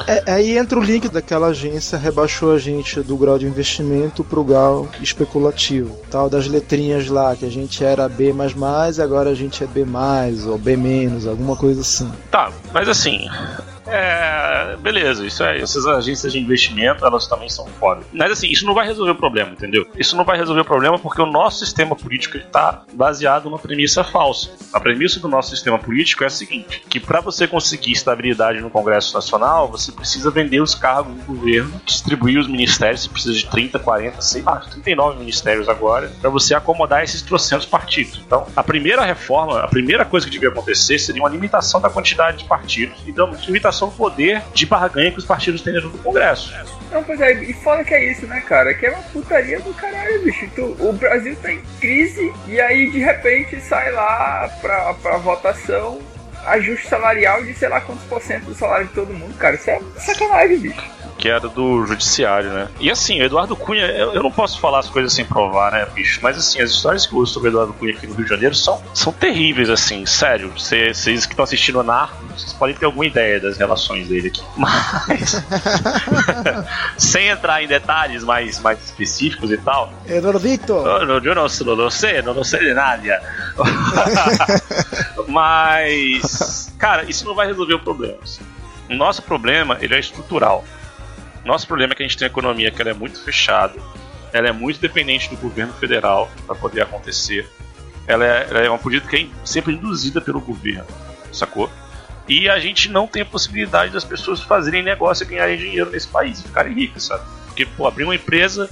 [0.07, 4.43] É, aí entra o link daquela agência rebaixou a gente do grau de investimento pro
[4.43, 8.33] grau especulativo, tal das letrinhas lá que a gente era B++,
[9.03, 9.85] agora a gente é B+,
[10.47, 10.79] ou B-,
[11.29, 12.11] alguma coisa assim.
[12.31, 13.29] Tá, mas assim,
[13.87, 15.59] é, beleza, isso é.
[15.59, 18.03] Essas agências de investimento, elas também são foda.
[18.13, 19.87] Mas assim, isso não vai resolver o problema, entendeu?
[19.97, 24.05] Isso não vai resolver o problema porque o nosso sistema político está baseado numa premissa
[24.05, 24.51] falsa.
[24.73, 28.71] A premissa do nosso sistema político é a seguinte: que para você conseguir estabilidade no
[28.71, 33.47] Congresso Nacional, você precisa vender os cargos do governo, distribuir os ministérios, você precisa de
[33.51, 38.21] 30, 40, sei lá, 39 ministérios agora, para você acomodar esses trocentos partidos.
[38.25, 42.39] Então, a primeira reforma, a primeira coisa que devia acontecer seria uma limitação da quantidade
[42.39, 42.97] de partidos.
[43.07, 46.55] Então, limitação o poder de barganha que os partidos têm dentro do Congresso.
[46.91, 48.75] Não, pois é, e fora que é isso, né, cara?
[48.75, 50.49] Que é uma putaria do caralho, bicho.
[50.55, 56.01] Tu, o Brasil tá em crise e aí de repente sai lá pra, pra votação
[56.47, 59.55] ajuste salarial de sei lá quantos por cento do salário de todo mundo, cara.
[59.55, 62.69] Isso é sacanagem, bicho que era do judiciário, né?
[62.81, 65.87] E assim, o Eduardo Cunha, eu, eu, não posso falar as coisas sem provar, né,
[65.95, 66.19] bicho?
[66.21, 68.31] Mas assim, as histórias que eu ouço sobre o Eduardo Cunha aqui no Rio de
[68.31, 70.51] Janeiro são, são terríveis, assim, sério.
[70.51, 74.43] Vocês que estão assistindo a Narco, vocês podem ter alguma ideia das relações dele aqui.
[74.59, 75.41] Mas.
[76.99, 79.93] sem entrar em detalhes mais, mais específicos e tal.
[80.09, 80.73] Eduardito!
[80.73, 83.23] Eu, eu, eu não, não, não sei, não, não sei de nada.
[85.29, 86.75] Mas.
[86.77, 88.19] Cara, isso não vai resolver o problema.
[88.25, 88.43] Assim.
[88.91, 90.65] O nosso problema ele é estrutural.
[91.45, 93.81] Nosso problema é que a gente tem uma economia que ela é muito fechada,
[94.33, 97.49] ela é muito dependente do governo federal para poder acontecer.
[98.07, 100.87] Ela é, ela é uma política que é sempre induzida pelo governo,
[101.33, 101.71] sacou?
[102.29, 106.09] E a gente não tem a possibilidade das pessoas fazerem negócio e ganharem dinheiro nesse
[106.09, 107.25] país e ficarem ricas, sabe?
[107.47, 108.71] Porque, pô, abrir uma empresa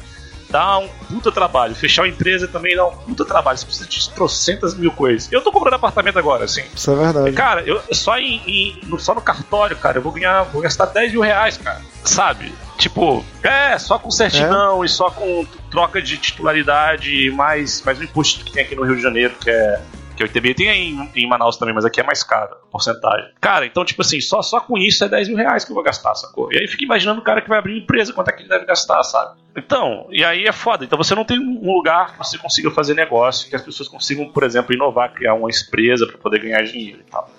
[0.51, 1.75] dá um puta trabalho.
[1.75, 3.59] Fechar uma empresa também dá um puta trabalho.
[3.59, 5.31] Você precisa de trocentas mil coisas.
[5.33, 6.63] Eu tô comprando apartamento agora, assim.
[6.75, 7.33] Isso é verdade.
[7.33, 11.13] Cara, eu, só, em, em só no cartório, cara, eu vou ganhar, vou gastar 10
[11.13, 11.81] mil reais, cara.
[12.05, 12.53] Sabe?
[12.77, 14.87] Tipo, é, só com certidão é.
[14.87, 18.97] e só com troca de titularidade, mais, mais um imposto que tem aqui no Rio
[18.97, 19.81] de Janeiro, que é
[20.21, 23.33] que o ITBI tem em, em Manaus também, mas aqui é mais caro, a porcentagem.
[23.41, 25.83] Cara, então, tipo assim, só, só com isso é 10 mil reais que eu vou
[25.83, 26.53] gastar, sacou?
[26.53, 28.67] E aí fica imaginando o cara que vai abrir empresa, quanto é que ele deve
[28.67, 29.41] gastar, sabe?
[29.57, 30.85] Então, e aí é foda.
[30.85, 34.29] Então você não tem um lugar que você consiga fazer negócio, que as pessoas consigam,
[34.29, 37.31] por exemplo, inovar, criar uma empresa para poder ganhar dinheiro e tal.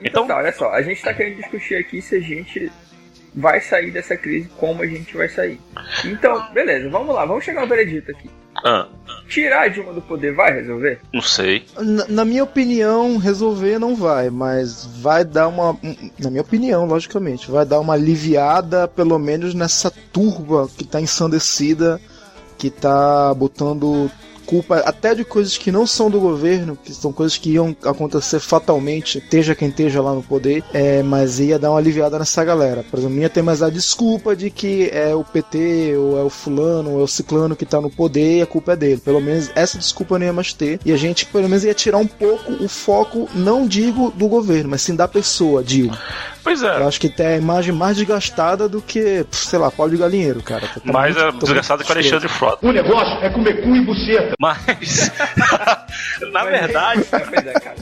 [0.00, 2.70] Então, então tá, olha só, a gente tá querendo discutir aqui se a gente
[3.34, 5.60] vai sair dessa crise, como a gente vai sair.
[6.04, 8.28] Então, beleza, vamos lá, vamos chegar ao veredito aqui.
[8.64, 8.86] Ah.
[9.28, 11.00] Tirar a Dilma do poder vai resolver?
[11.12, 11.64] Não sei.
[11.78, 15.78] Na, na, minha opinião, resolver não vai, mas vai dar uma.
[16.18, 22.00] Na minha opinião, logicamente, vai dar uma aliviada, pelo menos nessa turba que tá ensandecida,
[22.58, 24.10] que tá botando
[24.52, 28.38] desculpa até de coisas que não são do governo, que são coisas que iam acontecer
[28.38, 32.84] fatalmente, esteja quem esteja lá no poder, é, mas ia dar uma aliviada nessa galera.
[32.90, 36.28] Por exemplo, ia ter mais a desculpa de que é o PT, ou é o
[36.28, 39.00] fulano, ou é o ciclano que tá no poder e a culpa é dele.
[39.02, 40.78] Pelo menos essa desculpa não ia mais ter.
[40.84, 44.68] E a gente, pelo menos, ia tirar um pouco o foco, não digo do governo,
[44.70, 45.98] mas sim da pessoa, Dilma.
[46.44, 46.76] Pois é.
[46.78, 50.42] Eu acho que tem a imagem mais desgastada do que, sei lá, pau de galinheiro,
[50.42, 50.66] cara.
[50.66, 52.66] Tá mais muito- é desgastado que o Alexandre Frota.
[52.66, 54.34] O negócio é comer cu e buceta.
[54.42, 55.12] Mas,
[56.32, 57.76] na verdade, Pois é, cara.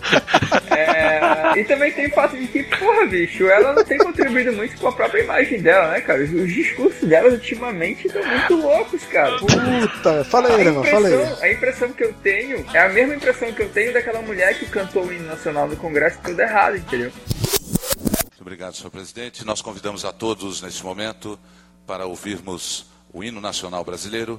[0.77, 4.77] É, e também tem o fato de que, porra, bicho, ela não tem contribuído muito
[4.79, 6.23] com a própria imagem dela, né, cara?
[6.23, 9.39] Os, os discursos dela ultimamente estão muito loucos, cara.
[9.39, 11.15] Puta, fala aí, A irmão, fala aí.
[11.15, 14.59] impressão, a impressão que eu tenho é a mesma impressão que eu tenho daquela mulher
[14.59, 17.11] que cantou o hino nacional no Congresso tudo errado, entendeu?
[17.11, 19.47] Muito obrigado, senhor presidente.
[19.47, 21.39] Nós convidamos a todos neste momento
[21.87, 22.85] para ouvirmos
[23.15, 24.39] o hino nacional brasileiro,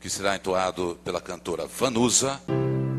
[0.00, 2.40] que será entoado pela cantora Vanusa.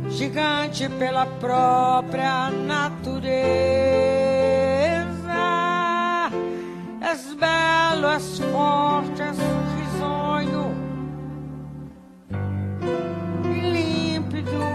[0.09, 3.29] gigante pela própria natureza.
[7.11, 9.37] És belo, és forte, és
[9.77, 10.65] risonho
[13.73, 14.65] límpido.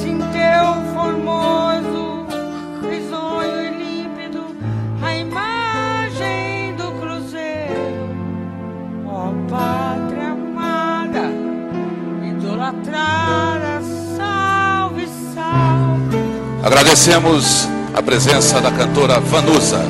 [0.00, 1.63] Sim, teu formoso,
[16.64, 19.84] Agradecemos a presença da cantora Vanusa.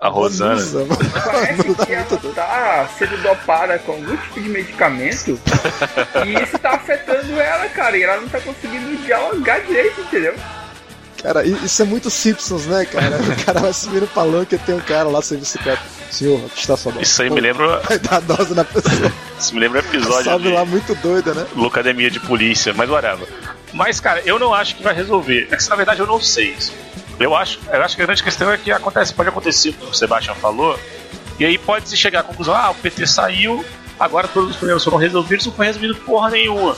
[0.00, 0.56] A Rosana.
[1.22, 5.38] Parece que ela tá sendo dopada com algum tipo de medicamento
[6.24, 10.34] e isso tá afetando ela, cara, e ela não tá conseguindo dialogar direito, entendeu?
[11.22, 13.18] Cara, isso é muito Simpsons, né, cara?
[13.20, 15.82] O cara vai subir no palanque e tem um cara lá sem bicicleta.
[16.10, 17.04] Senhor, está sua dose.
[17.04, 19.12] Isso aí Pô, me lembra, Vai dar dose na pessoa.
[19.38, 21.46] isso me lembra episódio Sobe de lá muito doida, né?
[21.54, 23.28] Locademia de Polícia, mas whatever.
[23.72, 25.48] Mas, cara, eu não acho que vai resolver.
[25.50, 26.72] É que, na verdade, eu não sei isso.
[27.18, 29.84] Eu acho, eu acho que a grande questão é que acontece, pode acontecer o que
[29.84, 30.78] o Sebastian falou,
[31.38, 33.62] e aí pode se chegar à conclusão, ah, o PT saiu,
[33.98, 36.74] agora todos os problemas foram resolvidos, não foi resolvido porra nenhuma.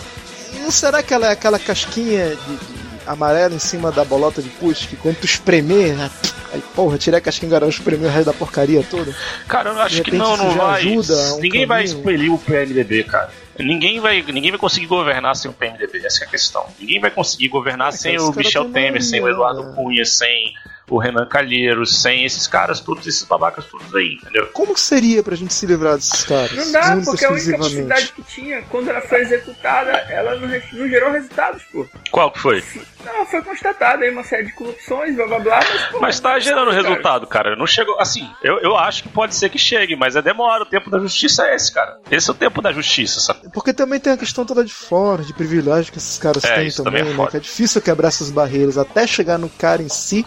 [0.68, 2.71] Será que ela é aquela casquinha de
[3.06, 6.10] amarela em cima da bolota de pus que quando tu espremer, né,
[6.52, 9.14] aí porra, tira a casquinha agora, espremer o resto da porcaria toda?
[9.48, 10.86] Cara, eu acho que não, não vai.
[10.86, 11.98] um ninguém vai caminho.
[11.98, 13.30] expelir o PMDB, cara.
[13.58, 16.66] Ninguém vai, ninguém vai conseguir governar sem o PMDB, essa é a questão.
[16.80, 19.72] Ninguém vai conseguir governar sem esse o Michel tem Temer, maioria, sem o Eduardo né?
[19.74, 20.54] Cunha, sem
[20.88, 24.48] o Renan Calheiros, sem esses caras todos, esses babacas todos aí, entendeu?
[24.52, 26.52] Como que seria pra gente se livrar desses caras?
[26.52, 30.48] Não dá, Única porque a única possibilidade que tinha, quando ela foi executada, ela não,
[30.48, 31.86] não gerou resultados, pô.
[32.10, 32.62] Qual que foi?
[33.04, 36.38] Não, foi constatada aí uma série de corrupções, blá blá blá, mas, pô, Mas tá
[36.38, 36.82] gerando cara.
[36.82, 37.56] resultado, cara.
[37.56, 37.98] Não chegou.
[38.00, 40.62] Assim, eu, eu acho que pode ser que chegue, mas é demora.
[40.64, 41.98] O tempo da justiça é esse, cara.
[42.10, 43.50] Esse é o tempo da justiça, sabe?
[43.52, 46.66] Porque também tem a questão toda de fora, de privilégio que esses caras É, têm
[46.68, 47.28] isso também, também é né?
[47.34, 50.24] é difícil quebrar essas barreiras até chegar no cara em si.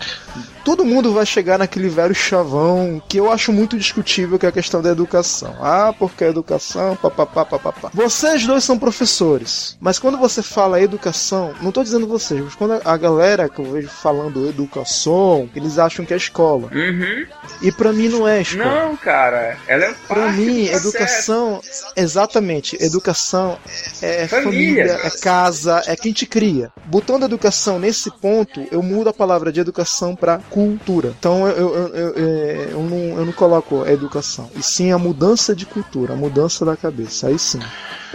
[0.63, 4.51] Todo mundo vai chegar naquele velho chavão que eu acho muito discutível, que é a
[4.51, 5.55] questão da educação.
[5.61, 7.91] Ah, porque a educação, papapá, papapá.
[7.93, 12.64] Vocês dois são professores, mas quando você fala educação, não tô dizendo vocês, mas quando
[12.83, 16.69] a galera que eu vejo falando educação, eles acham que é escola.
[16.73, 17.25] Uhum.
[17.61, 18.65] E pra mim não é escola.
[18.85, 21.61] Não, cara, ela é Pra parte mim, educação,
[21.95, 23.57] exatamente, educação
[24.01, 24.87] é Família.
[24.87, 26.71] família, é casa, é quem te cria.
[26.85, 31.13] Botando educação nesse ponto, eu mudo a palavra de educação pra cultura.
[31.19, 34.97] Então eu, eu, eu, eu, eu não, eu não coloco a educação, e sim a
[34.97, 37.27] mudança de cultura, a mudança da cabeça.
[37.27, 37.59] Aí sim.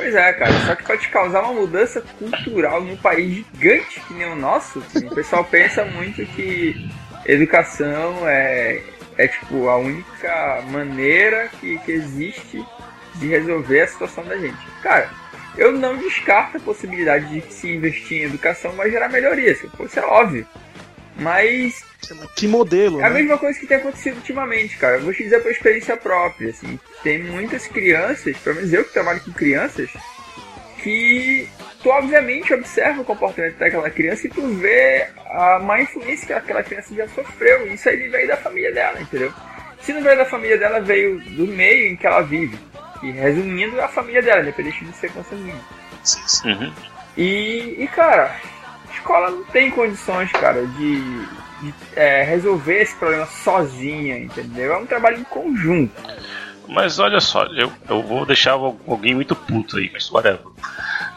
[0.01, 4.33] Pois é, cara, só que pode causar uma mudança cultural num país gigante que nem
[4.33, 4.83] o nosso.
[4.97, 6.91] O pessoal pensa muito que
[7.27, 8.83] educação é,
[9.19, 12.65] é tipo a única maneira que, que existe
[13.17, 14.57] de resolver a situação da gente.
[14.83, 15.11] Cara,
[15.59, 20.03] eu não descarto a possibilidade de se investir em educação vai gerar melhorias, isso é
[20.03, 20.47] óbvio.
[21.21, 21.85] Mas
[22.35, 23.21] Que modelo, é a né?
[23.21, 24.97] mesma coisa que tem acontecido ultimamente, cara.
[24.97, 26.81] Eu vou te dizer por experiência própria, assim.
[27.03, 29.91] Tem muitas crianças, pelo menos eu que trabalho com crianças,
[30.83, 31.47] que
[31.83, 36.63] tu obviamente observa o comportamento daquela criança e tu vê a má influência que aquela
[36.63, 37.73] criança já sofreu.
[37.73, 39.33] Isso aí veio da família dela, entendeu?
[39.83, 42.59] Se não veio da família dela, veio do meio em que ela vive.
[43.03, 45.65] E resumindo, é a família dela, independente de ser consanguíneo.
[46.45, 46.73] Uhum.
[47.17, 48.37] E, e, cara,
[49.01, 51.01] escola não tem condições, cara, de,
[51.63, 54.75] de, é, resolver esse problema sozinha, entendeu?
[54.75, 55.93] É um trabalho em conjunto.
[56.69, 60.47] Mas olha só, eu, eu vou deixar alguém muito puto aí, mas whatever.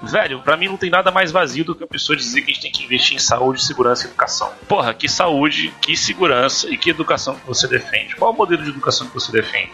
[0.02, 2.54] velho, pra mim não tem nada mais vazio do que a pessoa dizer que a
[2.56, 4.52] gente tem que investir em saúde, segurança e educação.
[4.68, 8.16] Porra, que saúde, que segurança e que educação que você defende?
[8.16, 9.74] Qual o modelo de educação que você defende?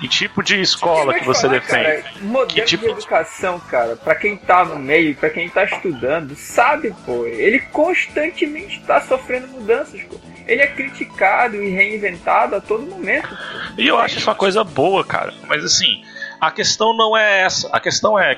[0.00, 2.02] Que tipo de escola que você falar, defende?
[2.02, 5.64] Cara, modelo que tipo de educação, cara, pra quem tá no meio, pra quem tá
[5.64, 10.16] estudando, sabe, pô, ele constantemente tá sofrendo mudanças, pô.
[10.46, 13.28] Ele é criticado e reinventado a todo momento.
[13.28, 13.34] Pô.
[13.76, 15.34] E eu acho isso uma coisa boa, cara.
[15.46, 16.02] Mas assim,
[16.40, 17.68] a questão não é essa.
[17.68, 18.36] A questão é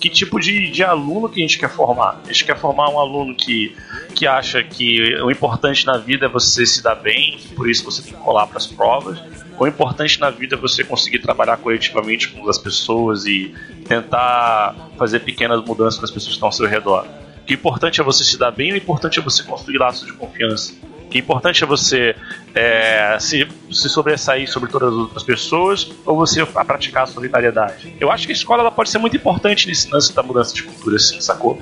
[0.00, 2.20] que tipo de, de aluno que a gente quer formar.
[2.24, 3.76] A gente quer formar um aluno que,
[4.14, 8.02] que acha que o importante na vida é você se dar bem, por isso você
[8.02, 9.20] tem que colar para as provas.
[9.60, 13.54] O importante na vida você conseguir trabalhar coletivamente com as pessoas e
[13.86, 17.06] tentar fazer pequenas mudanças nas pessoas que estão ao seu redor.
[17.46, 20.72] O importante é você se dar bem, o importante é você construir laços de confiança.
[21.12, 22.16] O importante é você
[22.54, 27.94] é, se, se sobressair sobre todas as outras pessoas ou você praticar a solidariedade.
[28.00, 30.62] Eu acho que a escola ela pode ser muito importante nesse lance da mudança de
[30.62, 31.60] cultura, assim, sacou?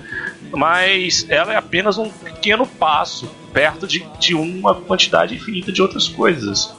[0.52, 6.06] Mas ela é apenas um pequeno passo perto de, de uma quantidade infinita de outras
[6.06, 6.72] coisas.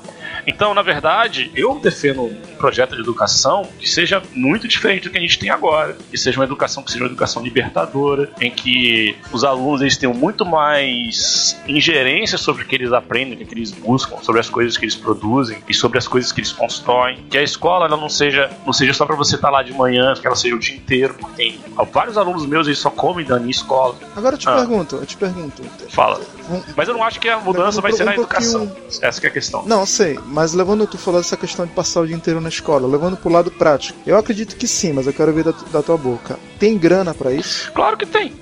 [0.48, 5.22] Então, na verdade, eu defendo projeto de educação que seja muito diferente do que a
[5.22, 5.98] gente tem agora.
[6.12, 10.14] Que seja uma educação que seja uma educação libertadora, em que os alunos eles tenham
[10.14, 14.78] muito mais ingerência sobre o que eles aprendem, o que eles buscam, sobre as coisas
[14.78, 17.24] que eles produzem e sobre as coisas que eles constroem.
[17.30, 20.14] Que a escola ela não seja, não seja só para você estar lá de manhã,
[20.20, 21.14] que ela seja o dia inteiro.
[21.16, 21.60] Porque tem
[21.92, 23.96] vários alunos meus eles só comem dando em escola.
[24.16, 24.56] Agora eu te Ah.
[24.56, 25.64] pergunto, eu te pergunto.
[25.90, 26.20] Fala.
[26.50, 28.76] Um- Mas eu não acho que a mudança um vai ser na pouquinho- educação.
[29.02, 29.64] Essa que é a questão.
[29.66, 32.88] Não, sei, mas levando tu falando essa questão de passar o dia inteiro na escola,
[32.88, 35.98] levando pro lado prático, eu acredito que sim, mas eu quero ver da, da tua
[35.98, 36.38] boca.
[36.60, 37.72] Tem grana pra isso?
[37.72, 38.34] Claro que tem.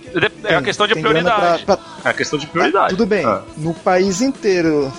[0.43, 1.63] É a questão de prioridade.
[1.65, 2.89] pra- É a questão de prioridade.
[2.89, 3.43] Tudo bem, Ah.
[3.57, 4.91] no país inteiro.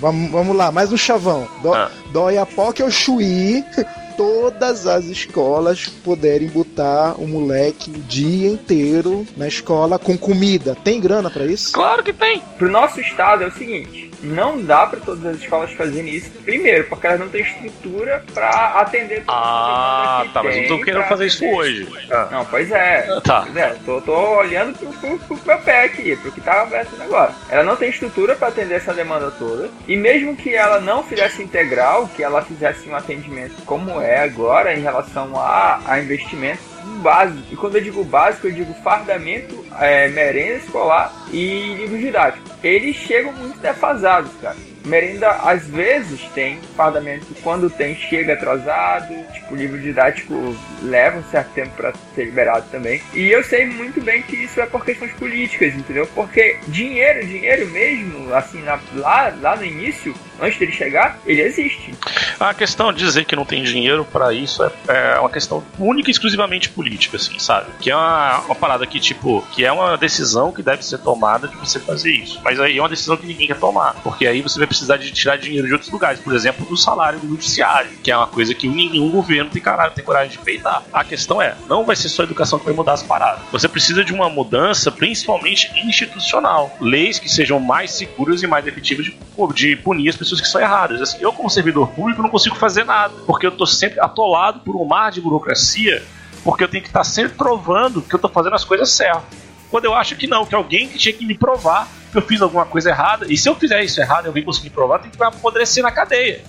[0.00, 1.46] Vamos, vamos lá, mais um chavão.
[1.62, 1.90] Do, Ah.
[2.12, 3.64] Dói a pó que eu chuí.
[4.16, 10.76] Todas as escolas puderem botar o moleque o dia inteiro na escola com comida.
[10.84, 11.72] Tem grana pra isso?
[11.72, 12.42] Claro que tem.
[12.58, 16.30] Pro nosso estado é o seguinte: não dá pra todas as escolas fazerem isso.
[16.44, 18.48] Primeiro, porque elas não têm estrutura pra
[18.80, 21.56] atender todas as Ah, tá, mas eu tô querendo fazer isso atender.
[21.56, 22.08] hoje.
[22.10, 22.28] Ah.
[22.30, 23.06] Não, pois é.
[23.24, 23.42] Tá.
[23.42, 27.02] Pois é, tô, tô olhando pro, pro, pro meu pé aqui, pro que tá acontecendo
[27.02, 27.32] agora.
[27.48, 29.68] Ela não tem estrutura pra atender essa demanda toda.
[29.88, 34.74] E mesmo que ela não fizesse integral, que ela fizesse um atendimento como é agora
[34.74, 36.60] em relação a, a investimento
[37.02, 37.42] básico.
[37.50, 42.48] E quando eu digo básico, eu digo fardamento, é, merenda escolar e livro didático.
[42.62, 44.56] Eles chegam muito defasados, cara.
[44.84, 49.14] Merenda, às vezes, tem fardamento, quando tem, chega atrasado.
[49.32, 53.00] Tipo, livro didático leva um certo tempo para ser liberado também.
[53.12, 56.06] E eu sei muito bem que isso é por questões políticas, entendeu?
[56.14, 61.94] Porque dinheiro, dinheiro mesmo, assim, na- lá, lá no início, antes dele chegar, ele existe.
[62.38, 66.10] A questão de dizer que não tem dinheiro pra isso é, é uma questão única
[66.10, 67.66] e exclusivamente política, assim, sabe?
[67.80, 71.48] Que é uma, uma parada que, tipo, que é uma decisão que deve ser tomada
[71.48, 72.40] de você fazer isso.
[72.42, 73.94] Mas aí é uma decisão que ninguém quer tomar.
[74.02, 76.20] Porque aí você vai precisar de tirar dinheiro de outros lugares.
[76.20, 79.92] Por exemplo, do salário do judiciário, que é uma coisa que nenhum governo tem, caralho,
[79.92, 80.82] tem coragem de peitar.
[80.92, 83.42] A questão é, não vai ser só a educação que vai mudar as paradas.
[83.52, 86.74] Você precisa de uma mudança, principalmente institucional.
[86.80, 89.16] Leis que sejam mais seguras e mais efetivas de,
[89.54, 91.00] de punir as pessoas que são erradas.
[91.00, 94.76] Assim, eu, como servidor público, não consigo fazer nada, porque eu tô sempre atolado por
[94.76, 96.02] um mar de burocracia,
[96.44, 99.24] porque eu tenho que estar sempre provando que eu tô fazendo as coisas certas.
[99.70, 102.42] Quando eu acho que não, que alguém que tinha que me provar que eu fiz
[102.42, 105.22] alguma coisa errada, e se eu fizer isso errado e alguém conseguir provar, tem que
[105.22, 106.42] apodrecer na cadeia.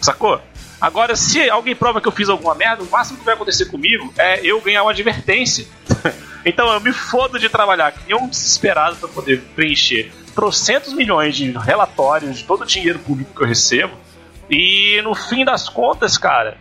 [0.00, 0.40] Sacou?
[0.80, 4.12] Agora, se alguém prova que eu fiz alguma merda, o máximo que vai acontecer comigo
[4.16, 5.66] é eu ganhar uma advertência.
[6.44, 11.34] então eu me fodo de trabalhar que nem um desesperado para poder preencher trocentos milhões
[11.34, 13.96] de relatórios de todo o dinheiro público que eu recebo.
[14.48, 16.56] E no fim das contas, cara,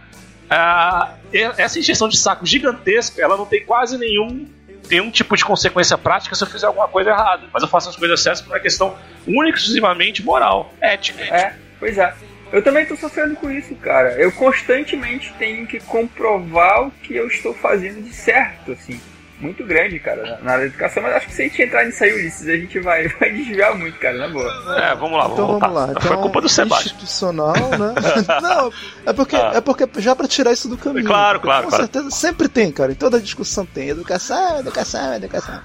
[1.32, 4.48] e- essa injeção de saco gigantesca, ela não tem quase nenhum
[4.90, 7.44] nenhum tipo de consequência prática se eu fizer alguma coisa errada.
[7.54, 8.98] Mas eu faço as coisas certas por uma questão
[9.28, 11.22] única e exclusivamente moral, ética.
[11.24, 12.16] É, pois é.
[12.52, 14.14] Eu também tô sofrendo com isso, cara.
[14.14, 19.00] Eu constantemente tenho que comprovar o que eu estou fazendo de certo, assim.
[19.40, 21.04] Muito grande, cara, na, na área da educação.
[21.04, 23.76] Mas acho que se a gente entrar nisso aí, Ulisses, a gente vai, vai desviar
[23.78, 24.52] muito, cara, na boa.
[24.80, 25.68] É, vamos lá, vamos Então voltar.
[25.68, 25.88] vamos lá.
[25.92, 26.86] Então, Foi culpa do Sebastião.
[26.96, 27.94] institucional, né?
[28.42, 28.72] Não,
[29.06, 29.52] é porque, Ah.
[29.56, 31.06] é porque já pra tirar isso do caminho.
[31.06, 31.84] Claro, claro, Com claro.
[31.84, 32.92] certeza, sempre tem, cara.
[32.92, 33.90] Em toda discussão tem.
[33.90, 35.60] Educação, educação, educação.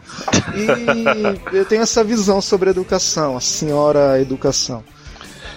[0.55, 4.85] E eu tenho essa visão sobre educação, a senhora educação.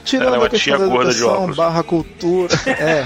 [0.05, 2.53] Tirando Ela é uma a questão tia da educação barra cultura.
[2.67, 3.05] É.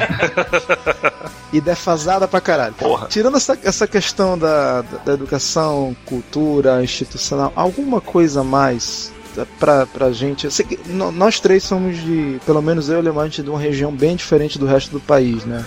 [1.54, 2.74] e defasada pra caralho.
[2.74, 3.08] Porra.
[3.08, 9.12] Tirando essa, essa questão da, da, da educação, cultura, institucional, alguma coisa a mais
[9.60, 10.43] pra, pra gente.
[10.45, 13.50] Eu sei que no- nós três somos de, pelo menos eu e o é de
[13.50, 15.66] uma região bem diferente do resto do país, né?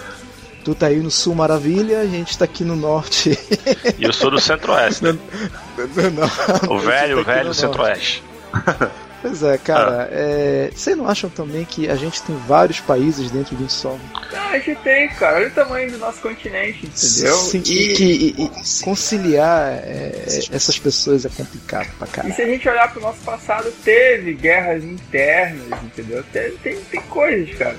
[0.65, 3.37] Tu tá aí no sul maravilha, a gente tá aqui no norte.
[3.99, 5.03] E eu sou do centro-oeste.
[5.13, 5.17] Não,
[6.77, 8.23] O velho, o tá aqui velho no centro-oeste.
[9.23, 13.55] Pois é, cara, é, vocês não acham também que a gente tem vários países dentro
[13.55, 13.97] de um só?
[14.35, 15.37] Ah, a gente tem, cara.
[15.37, 17.37] Olha o tamanho do nosso continente, entendeu?
[17.37, 22.35] Sim, e, que- e- e conciliar é, essas pessoas é complicado pra E caralho.
[22.35, 26.25] se a gente olhar pro nosso passado, teve guerras internas, entendeu?
[26.33, 27.77] Tem, tem, tem coisas, cara.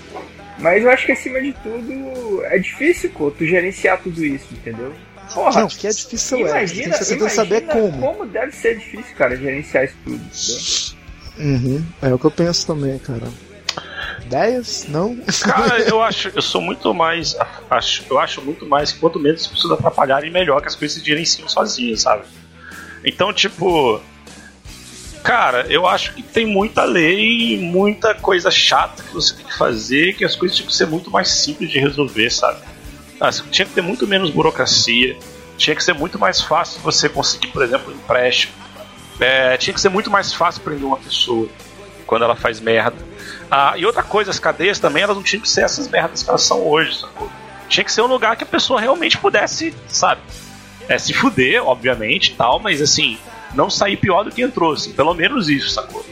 [0.59, 4.93] Mas eu acho que acima de tudo é difícil, pô, tu gerenciar tudo isso, entendeu?
[5.33, 7.99] Porra, Não, que é difícil é, imagina, você tem que saber como.
[7.99, 11.02] como deve ser difícil, cara, gerenciar isso tudo, entendeu?
[11.37, 13.27] Uhum, é o que eu penso também, cara.
[14.25, 14.85] Ideias?
[14.87, 15.15] Não?
[15.41, 17.35] Cara, eu acho, eu sou muito mais.
[17.69, 20.97] Acho, eu acho muito mais que quanto menos as pessoas atrapalharem, melhor que as coisas
[20.97, 22.23] se gerenciam sozinhas, sabe?
[23.03, 24.01] Então, tipo.
[25.23, 30.15] Cara, eu acho que tem muita lei, muita coisa chata que você tem que fazer,
[30.15, 32.59] que as coisas tinham que ser muito mais simples de resolver, sabe?
[33.21, 35.15] Ah, tinha que ter muito menos burocracia,
[35.57, 38.53] tinha que ser muito mais fácil você conseguir, por exemplo, um empréstimo.
[39.19, 41.47] É, tinha que ser muito mais fácil prender uma pessoa
[42.05, 42.97] quando ela faz merda.
[43.49, 46.29] Ah, e outra coisa, as cadeias também elas não tinham que ser essas merdas que
[46.29, 47.29] elas são hoje, sacou?
[47.69, 50.21] Tinha que ser um lugar que a pessoa realmente pudesse, sabe?
[50.89, 53.17] É, se fuder, obviamente, e tal, mas assim,
[53.53, 56.05] não sair pior do que entrou, assim, pelo menos isso, sacou?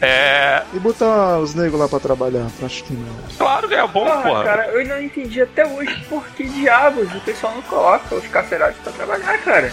[0.00, 0.62] É.
[0.74, 2.46] E botar os negros lá pra trabalhar?
[2.62, 3.14] Acho que não.
[3.38, 4.44] Claro que é bom, Porra, porra.
[4.44, 8.78] cara, eu não entendi até hoje por que diabos o pessoal não coloca os carcerários
[8.82, 9.72] pra trabalhar, cara.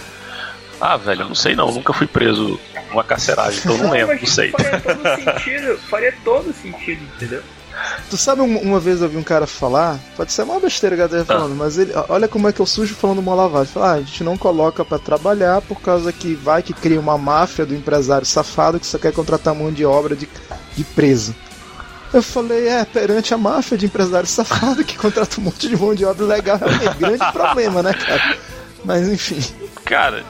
[0.81, 2.59] Ah, velho, eu não sei não, nunca fui preso
[2.89, 4.51] numa carceragem, então eu não lembro, não sei.
[4.51, 7.41] Faria todo sentido, faria todo sentido, entendeu?
[8.09, 11.01] Tu sabe, um- uma vez eu vi um cara falar, pode ser uma besteira que
[11.01, 13.71] eu esteja falando, mas ele, olha como é que eu sujo falando uma lavagem.
[13.73, 17.17] Fala, ah, a gente não coloca pra trabalhar por causa que vai que cria uma
[17.17, 20.27] máfia do empresário safado que só quer contratar mão de obra de,
[20.75, 21.33] de preso.
[22.11, 25.93] Eu falei, é, perante a máfia de empresário safado que contrata um monte de mão
[25.93, 28.37] de obra legal, é um grande problema, né, cara?
[28.83, 29.39] Mas enfim.
[29.85, 30.23] Cara,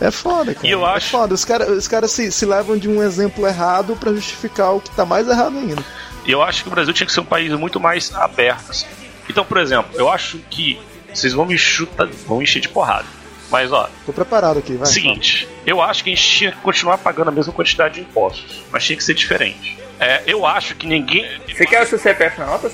[0.00, 0.66] É foda, cara.
[0.66, 1.34] E eu É acho- foda.
[1.34, 4.90] Os caras os cara se, se levam de um exemplo errado pra justificar o que
[4.90, 5.82] tá mais errado ainda.
[6.26, 8.70] Eu acho que o Brasil tinha que ser um país muito mais aberto.
[8.70, 8.86] assim.
[9.28, 10.78] Então, por exemplo, eu acho que
[11.12, 13.06] vocês vão me chutar, vão encher de porrada.
[13.50, 14.86] Mas ó, Tô preparado aqui, vai.
[14.86, 18.62] seguinte, eu acho que a gente tinha que continuar pagando a mesma quantidade de impostos,
[18.72, 19.78] mas tinha que ser diferente.
[19.98, 21.24] É, eu acho que ninguém.
[21.48, 22.70] Você quer o seu CPF na nota?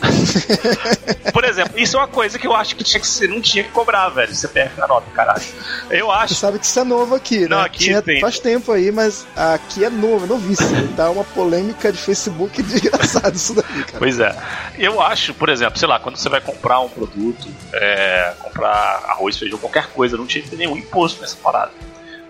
[1.32, 3.62] Por exemplo, isso é uma coisa que eu acho que tinha que ser, não tinha
[3.62, 4.34] que cobrar, velho.
[4.34, 5.42] CPF na nota, caralho.
[5.90, 6.34] Eu Você acho.
[6.34, 7.48] sabe que isso é novo aqui, né?
[7.48, 8.20] Não, aqui Tinha, tem.
[8.20, 10.88] Faz tempo aí, mas aqui é novo, é novíssimo.
[10.96, 13.98] Tá uma polêmica de Facebook desgraçada isso daí, cara.
[13.98, 14.34] Pois é.
[14.78, 19.36] Eu acho, por exemplo, sei lá, quando você vai comprar um produto, é, comprar arroz,
[19.36, 21.72] feijão, qualquer coisa, não tinha que ter nenhum imposto nessa parada.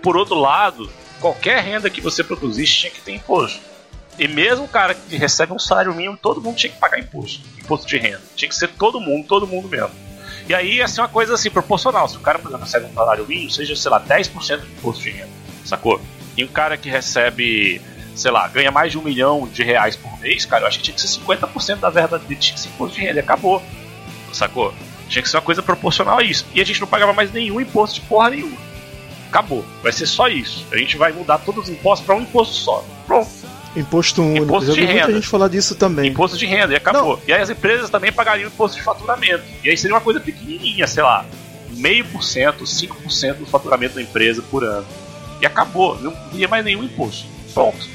[0.01, 0.89] Por outro lado,
[1.19, 3.70] qualquer renda que você produzisse tinha que ter imposto.
[4.19, 7.41] E mesmo o cara que recebe um salário mínimo, todo mundo tinha que pagar imposto.
[7.59, 8.21] Imposto de renda.
[8.35, 9.91] Tinha que ser todo mundo, todo mundo mesmo.
[10.47, 12.07] E aí ser uma coisa assim, proporcional.
[12.07, 15.03] Se o cara, por exemplo, recebe um salário mínimo, seja, sei lá, 10% de imposto
[15.03, 15.29] de renda.
[15.63, 16.01] Sacou?
[16.37, 17.81] E um cara que recebe,
[18.15, 20.83] sei lá, ganha mais de um milhão de reais por mês, cara, eu acho que
[20.85, 23.19] tinha que ser 50% da verba dele, tinha que ser imposto de renda.
[23.19, 23.61] Acabou.
[24.33, 24.73] Sacou?
[25.07, 26.45] Tinha que ser uma coisa proporcional a isso.
[26.53, 28.57] E a gente não pagava mais nenhum imposto de porra nenhuma.
[29.29, 29.65] Acabou.
[29.81, 30.65] Vai ser só isso.
[30.71, 32.85] A gente vai mudar todos os impostos para um imposto só.
[33.07, 33.29] Pronto.
[33.75, 34.45] Imposto único.
[34.45, 35.13] Imposto Já de vi muita renda.
[35.13, 36.09] gente falar disso também.
[36.09, 37.21] Imposto de renda e acabou.
[37.27, 39.43] E aí as empresas também pagariam imposto de faturamento.
[39.63, 41.25] E aí seria uma coisa pequenininha, sei lá,
[41.71, 44.85] meio por cento, 5% do faturamento da empresa por ano.
[45.41, 47.25] E acabou, não ia mais nenhum imposto.
[47.53, 47.87] Pronto.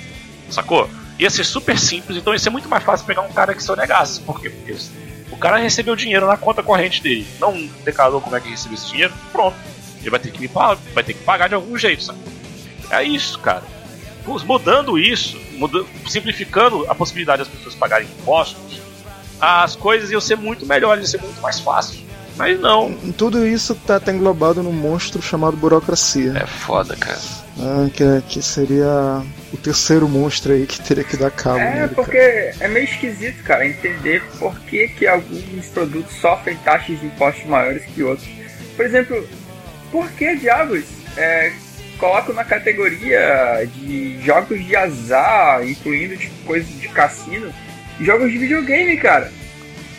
[0.50, 0.88] Sacou?
[1.18, 4.20] Ia ser super simples, então ia ser muito mais fácil pegar um cara que sonegasse.
[4.20, 4.50] Por quê?
[4.50, 4.76] Porque
[5.30, 7.26] o cara recebeu dinheiro na conta corrente dele.
[7.38, 9.56] Não declarou como é que recebeu esse dinheiro, pronto.
[10.00, 12.22] Ele vai ter que me pagar, vai ter que pagar de algum jeito, sacou?
[12.90, 13.62] É isso, cara.
[14.44, 18.80] Mudando isso, muda- simplificando a possibilidade das pessoas pagarem impostos,
[19.40, 22.04] as coisas iam ser muito melhores, ia ser muito mais fácil.
[22.36, 22.92] Mas não.
[23.16, 26.34] Tudo isso tá, tá englobado num monstro chamado burocracia.
[26.36, 27.18] É foda, cara.
[27.58, 31.58] Ah, que, que seria o terceiro monstro aí que teria que dar cabo.
[31.58, 37.00] É, nele, porque é meio esquisito, cara, entender por que, que alguns produtos sofrem taxas
[37.00, 38.28] de impostos maiores que outros.
[38.76, 39.26] Por exemplo,
[39.90, 40.84] por que diabos
[41.16, 41.54] é,
[41.98, 47.52] colocam na categoria de jogos de azar, incluindo tipo, coisas de cassino,
[48.00, 49.32] jogos de videogame, cara?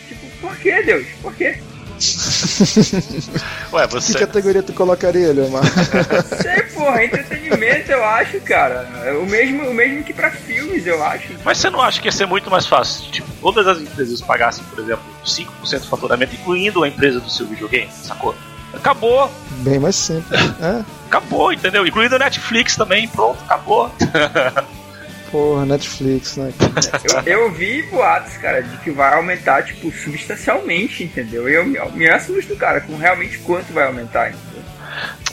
[0.08, 1.06] Tipo, por que, Deus?
[1.22, 1.58] Por quê?
[3.72, 4.18] Ué, Que você.
[4.18, 5.64] categoria tu colocaria, Leomar?
[6.40, 8.88] Sei, porra, entretenimento eu acho, cara.
[9.20, 11.28] O mesmo, o mesmo que pra filmes, eu acho.
[11.44, 13.10] Mas você não acha que ia ser muito mais fácil?
[13.10, 17.46] Tipo, todas as empresas pagassem, por exemplo, 5% do faturamento, incluindo a empresa do seu
[17.46, 18.34] videogame, sacou?
[18.74, 19.30] Acabou,
[19.62, 20.40] Bem mais simples.
[20.60, 20.84] É.
[21.08, 21.86] acabou, entendeu?
[21.86, 23.90] Incluindo a Netflix também, pronto, acabou.
[25.30, 26.52] Porra, Netflix, né?
[27.26, 31.46] Eu, eu vi boatos, cara, de que vai aumentar, tipo, substancialmente, entendeu?
[31.48, 34.62] E eu me, me assusto, cara, com realmente quanto vai aumentar, entendeu?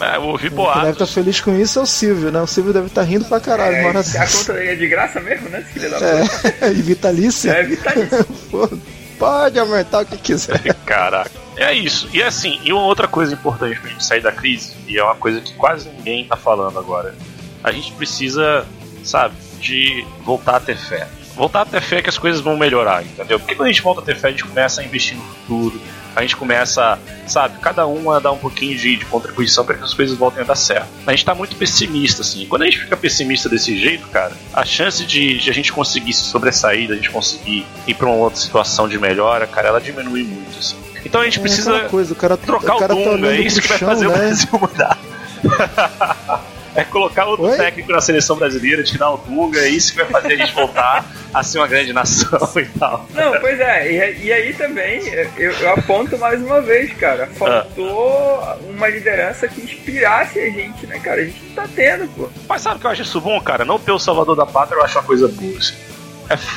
[0.01, 0.89] É, eu ouvi Quem deve boatos.
[0.91, 2.41] estar feliz com isso é o Silvio, né?
[2.41, 3.99] O Silvio deve estar rindo pra caralho, É, mano.
[3.99, 6.55] a conta dele é de graça mesmo, né, filho da puta?
[6.65, 7.51] É, e vitalícia?
[7.51, 8.25] É, vitalício.
[8.51, 8.69] Pô,
[9.17, 10.61] Pode aumentar o que quiser.
[10.85, 11.31] Caraca.
[11.57, 12.09] É isso.
[12.13, 15.15] E assim, e uma outra coisa importante pra gente sair da crise, e é uma
[15.15, 17.15] coisa que quase ninguém tá falando agora.
[17.63, 18.65] A gente precisa,
[19.03, 21.07] sabe, de voltar a ter fé.
[21.35, 23.39] Voltar a ter fé que as coisas vão melhorar, entendeu?
[23.39, 25.81] Porque quando a gente volta a ter fé, a gente começa a investir no futuro,
[26.15, 26.97] a gente começa,
[27.27, 30.43] sabe, cada um a dar um pouquinho de, de contribuição para que as coisas voltem
[30.43, 30.87] a dar certo.
[31.05, 32.45] A gente tá muito pessimista, assim.
[32.45, 36.13] Quando a gente fica pessimista desse jeito, cara, a chance de, de a gente conseguir
[36.13, 40.23] se sobressair, da gente conseguir ir pra uma outra situação de melhora, cara, ela diminui
[40.23, 40.84] muito, assim.
[41.05, 43.29] Então a gente É precisa coisa, o cara, trocar o cara o tá Dunga, é
[43.31, 44.17] olhando isso que vai chão, fazer o né?
[44.17, 44.97] Brasil mudar.
[46.75, 47.57] é colocar outro Oi?
[47.57, 51.05] técnico na seleção brasileira, tirar o Dunga, é isso que vai fazer a gente voltar
[51.33, 53.05] a ser uma grande nação e tal.
[53.13, 55.01] Não, pois é, e, e aí também
[55.37, 57.27] eu, eu aponto mais uma vez, cara.
[57.27, 61.21] Faltou uma liderança que inspirasse a gente, né, cara?
[61.21, 62.29] A gente não tá tendo, pô.
[62.49, 63.63] Mas sabe o que eu acho isso bom, cara?
[63.63, 65.57] Não ter o Salvador da Pátria eu acho uma coisa boa.
[65.57, 65.75] assim.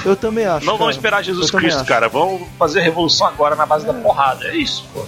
[0.04, 0.64] Eu também acho.
[0.66, 0.78] Não cara.
[0.78, 1.88] vamos esperar Jesus Eu Cristo, acho.
[1.88, 2.08] cara.
[2.08, 4.46] Vamos fazer a revolução agora na base da porrada.
[4.46, 5.04] É isso, pô.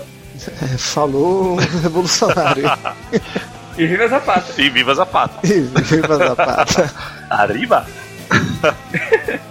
[0.63, 2.65] É, falou revolucionário.
[3.79, 4.61] E viva Zapata.
[4.61, 5.47] E viva Zapata.
[5.47, 6.93] E viva Zapata.
[7.31, 7.87] Arriba!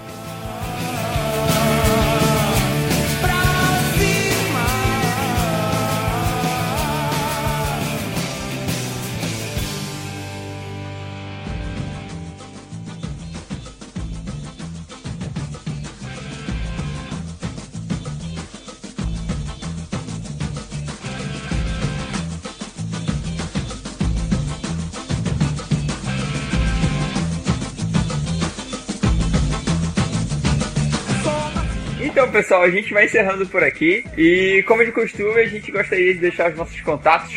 [32.29, 34.05] Então, pessoal, a gente vai encerrando por aqui.
[34.15, 37.33] E, como de costume, a gente gostaria de deixar os nossos contatos.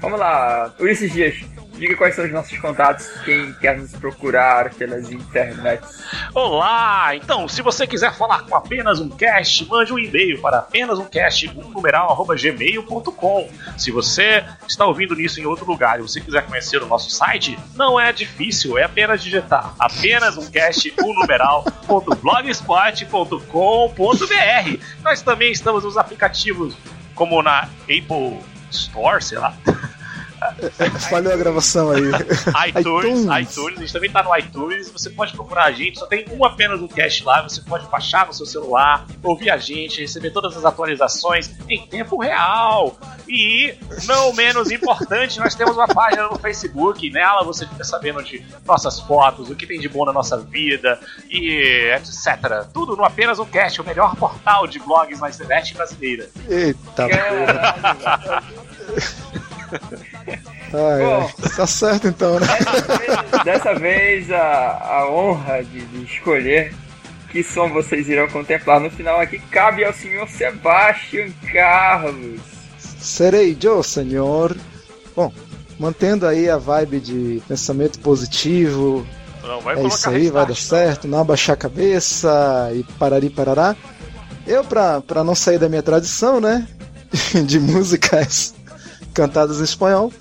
[0.00, 1.44] Vamos lá, Ulisses Dias,
[1.74, 6.02] diga quais são os nossos contatos, quem quer nos procurar pelas internets.
[6.34, 7.14] Olá!
[7.16, 11.04] Então, se você quiser falar com apenas um cast, mande um e-mail para apenas um
[11.04, 13.48] cast, um numeral, arroba gmail.com.
[13.76, 17.58] Se você está ouvindo nisso em outro lugar e você quiser conhecer o nosso site,
[17.74, 24.84] não é difícil, é apenas digitar apenas um cast, um numeral, ponto blogspot.com.br.
[25.02, 26.76] Nós também estamos nos aplicativos
[27.14, 28.38] como na Apple
[28.70, 29.54] Store, sei lá.
[31.10, 32.02] Falhou a gravação aí.
[32.68, 33.50] iTunes, iTunes.
[33.50, 36.44] iTunes, a gente também tá no iTunes, você pode procurar a gente, só tem um
[36.44, 40.56] apenas no cast lá, você pode baixar no seu celular, ouvir a gente, receber todas
[40.56, 42.96] as atualizações em tempo real.
[43.28, 43.74] E,
[44.04, 49.00] não menos importante, nós temos uma página no Facebook, nela você fica sabendo de nossas
[49.00, 50.98] fotos, o que tem de bom na nossa vida
[51.30, 52.66] e etc.
[52.72, 56.28] Tudo no apenas um cast, o melhor portal de blogs na internet brasileira.
[56.48, 58.42] Eita porra.
[60.72, 61.30] Ai, Bom.
[61.42, 61.50] ai.
[61.56, 62.46] Tá certo então, né?
[63.44, 66.74] Dessa vez, a, a honra de, de escolher
[67.32, 72.40] que som vocês irão contemplar no final aqui cabe ao senhor Sebastian Carlos.
[72.78, 74.54] Serei eu, senhor.
[75.16, 75.32] Bom,
[75.78, 79.06] mantendo aí a vibe de pensamento positivo,
[79.42, 83.74] Não, vai é isso aí, vai dar certo, não abaixar a cabeça e parari parará.
[84.46, 86.66] Eu, pra, pra não sair da minha tradição, né,
[87.46, 88.54] de músicas
[89.14, 90.12] cantadas em espanhol,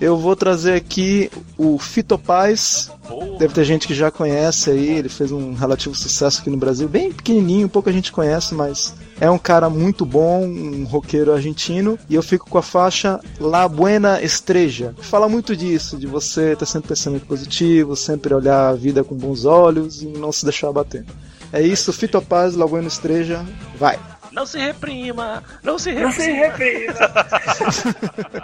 [0.00, 2.90] eu vou trazer aqui o Fito Paz.
[3.38, 6.88] Deve ter gente que já conhece aí, ele fez um relativo sucesso aqui no Brasil,
[6.88, 12.14] bem pequenininho, pouca gente conhece, mas é um cara muito bom, um roqueiro argentino, e
[12.14, 14.94] eu fico com a faixa La Buena Estrella.
[15.00, 19.44] Fala muito disso, de você ter sempre pensamento positivo, sempre olhar a vida com bons
[19.44, 21.04] olhos e não se deixar bater.
[21.52, 23.44] É isso, Fito Paz, La Buena Estrella,
[23.78, 23.98] vai!
[24.30, 26.04] Não se reprima, não se reprima.
[26.04, 26.94] Não se reprima.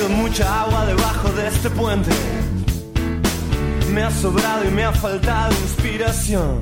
[0.00, 2.10] Corrido mucha agua debajo de este puente.
[3.92, 6.60] Me ha sobrado y me ha faltado inspiración.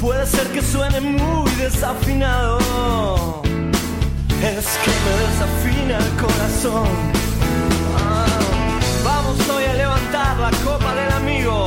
[0.00, 3.42] Puede ser que suene muy desafinado.
[4.42, 6.88] Es que me desafina el corazón.
[7.98, 8.26] Ah,
[9.04, 11.64] vamos hoy a levantar la copa del amigo.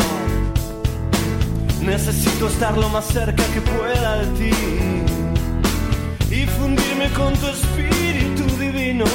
[1.82, 4.52] Necesito estar lo más cerca que pueda de ti
[6.32, 8.57] y fundirme con tu espíritu
[8.88, 9.06] divino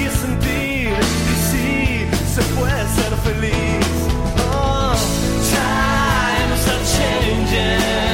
[0.00, 0.90] y sentir
[1.50, 3.86] sí se puede ser feliz.
[4.50, 4.94] Oh.
[5.50, 8.05] Times are changing.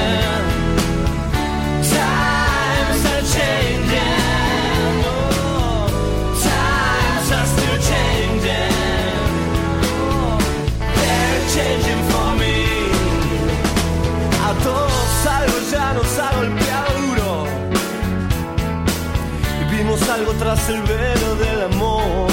[20.43, 22.26] tras el velo del amor.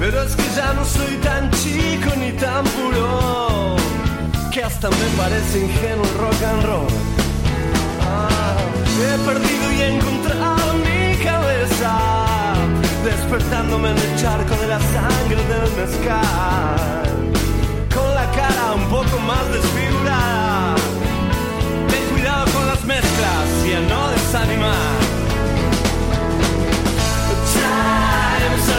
[0.00, 3.76] Pero es que ya no soy tan chico ni tan puro,
[4.52, 6.88] que hasta me parece ingenuo el rock and roll.
[8.02, 8.56] Ah,
[9.02, 11.92] he perdido y he encontrado mi cabeza,
[13.04, 17.04] despertándome en el charco de la sangre del mezcal,
[17.94, 20.74] con la cara un poco más desfigurada.
[21.90, 25.05] Ten cuidado con las mezclas y a no desanimar.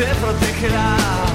[0.00, 1.29] te protegerá.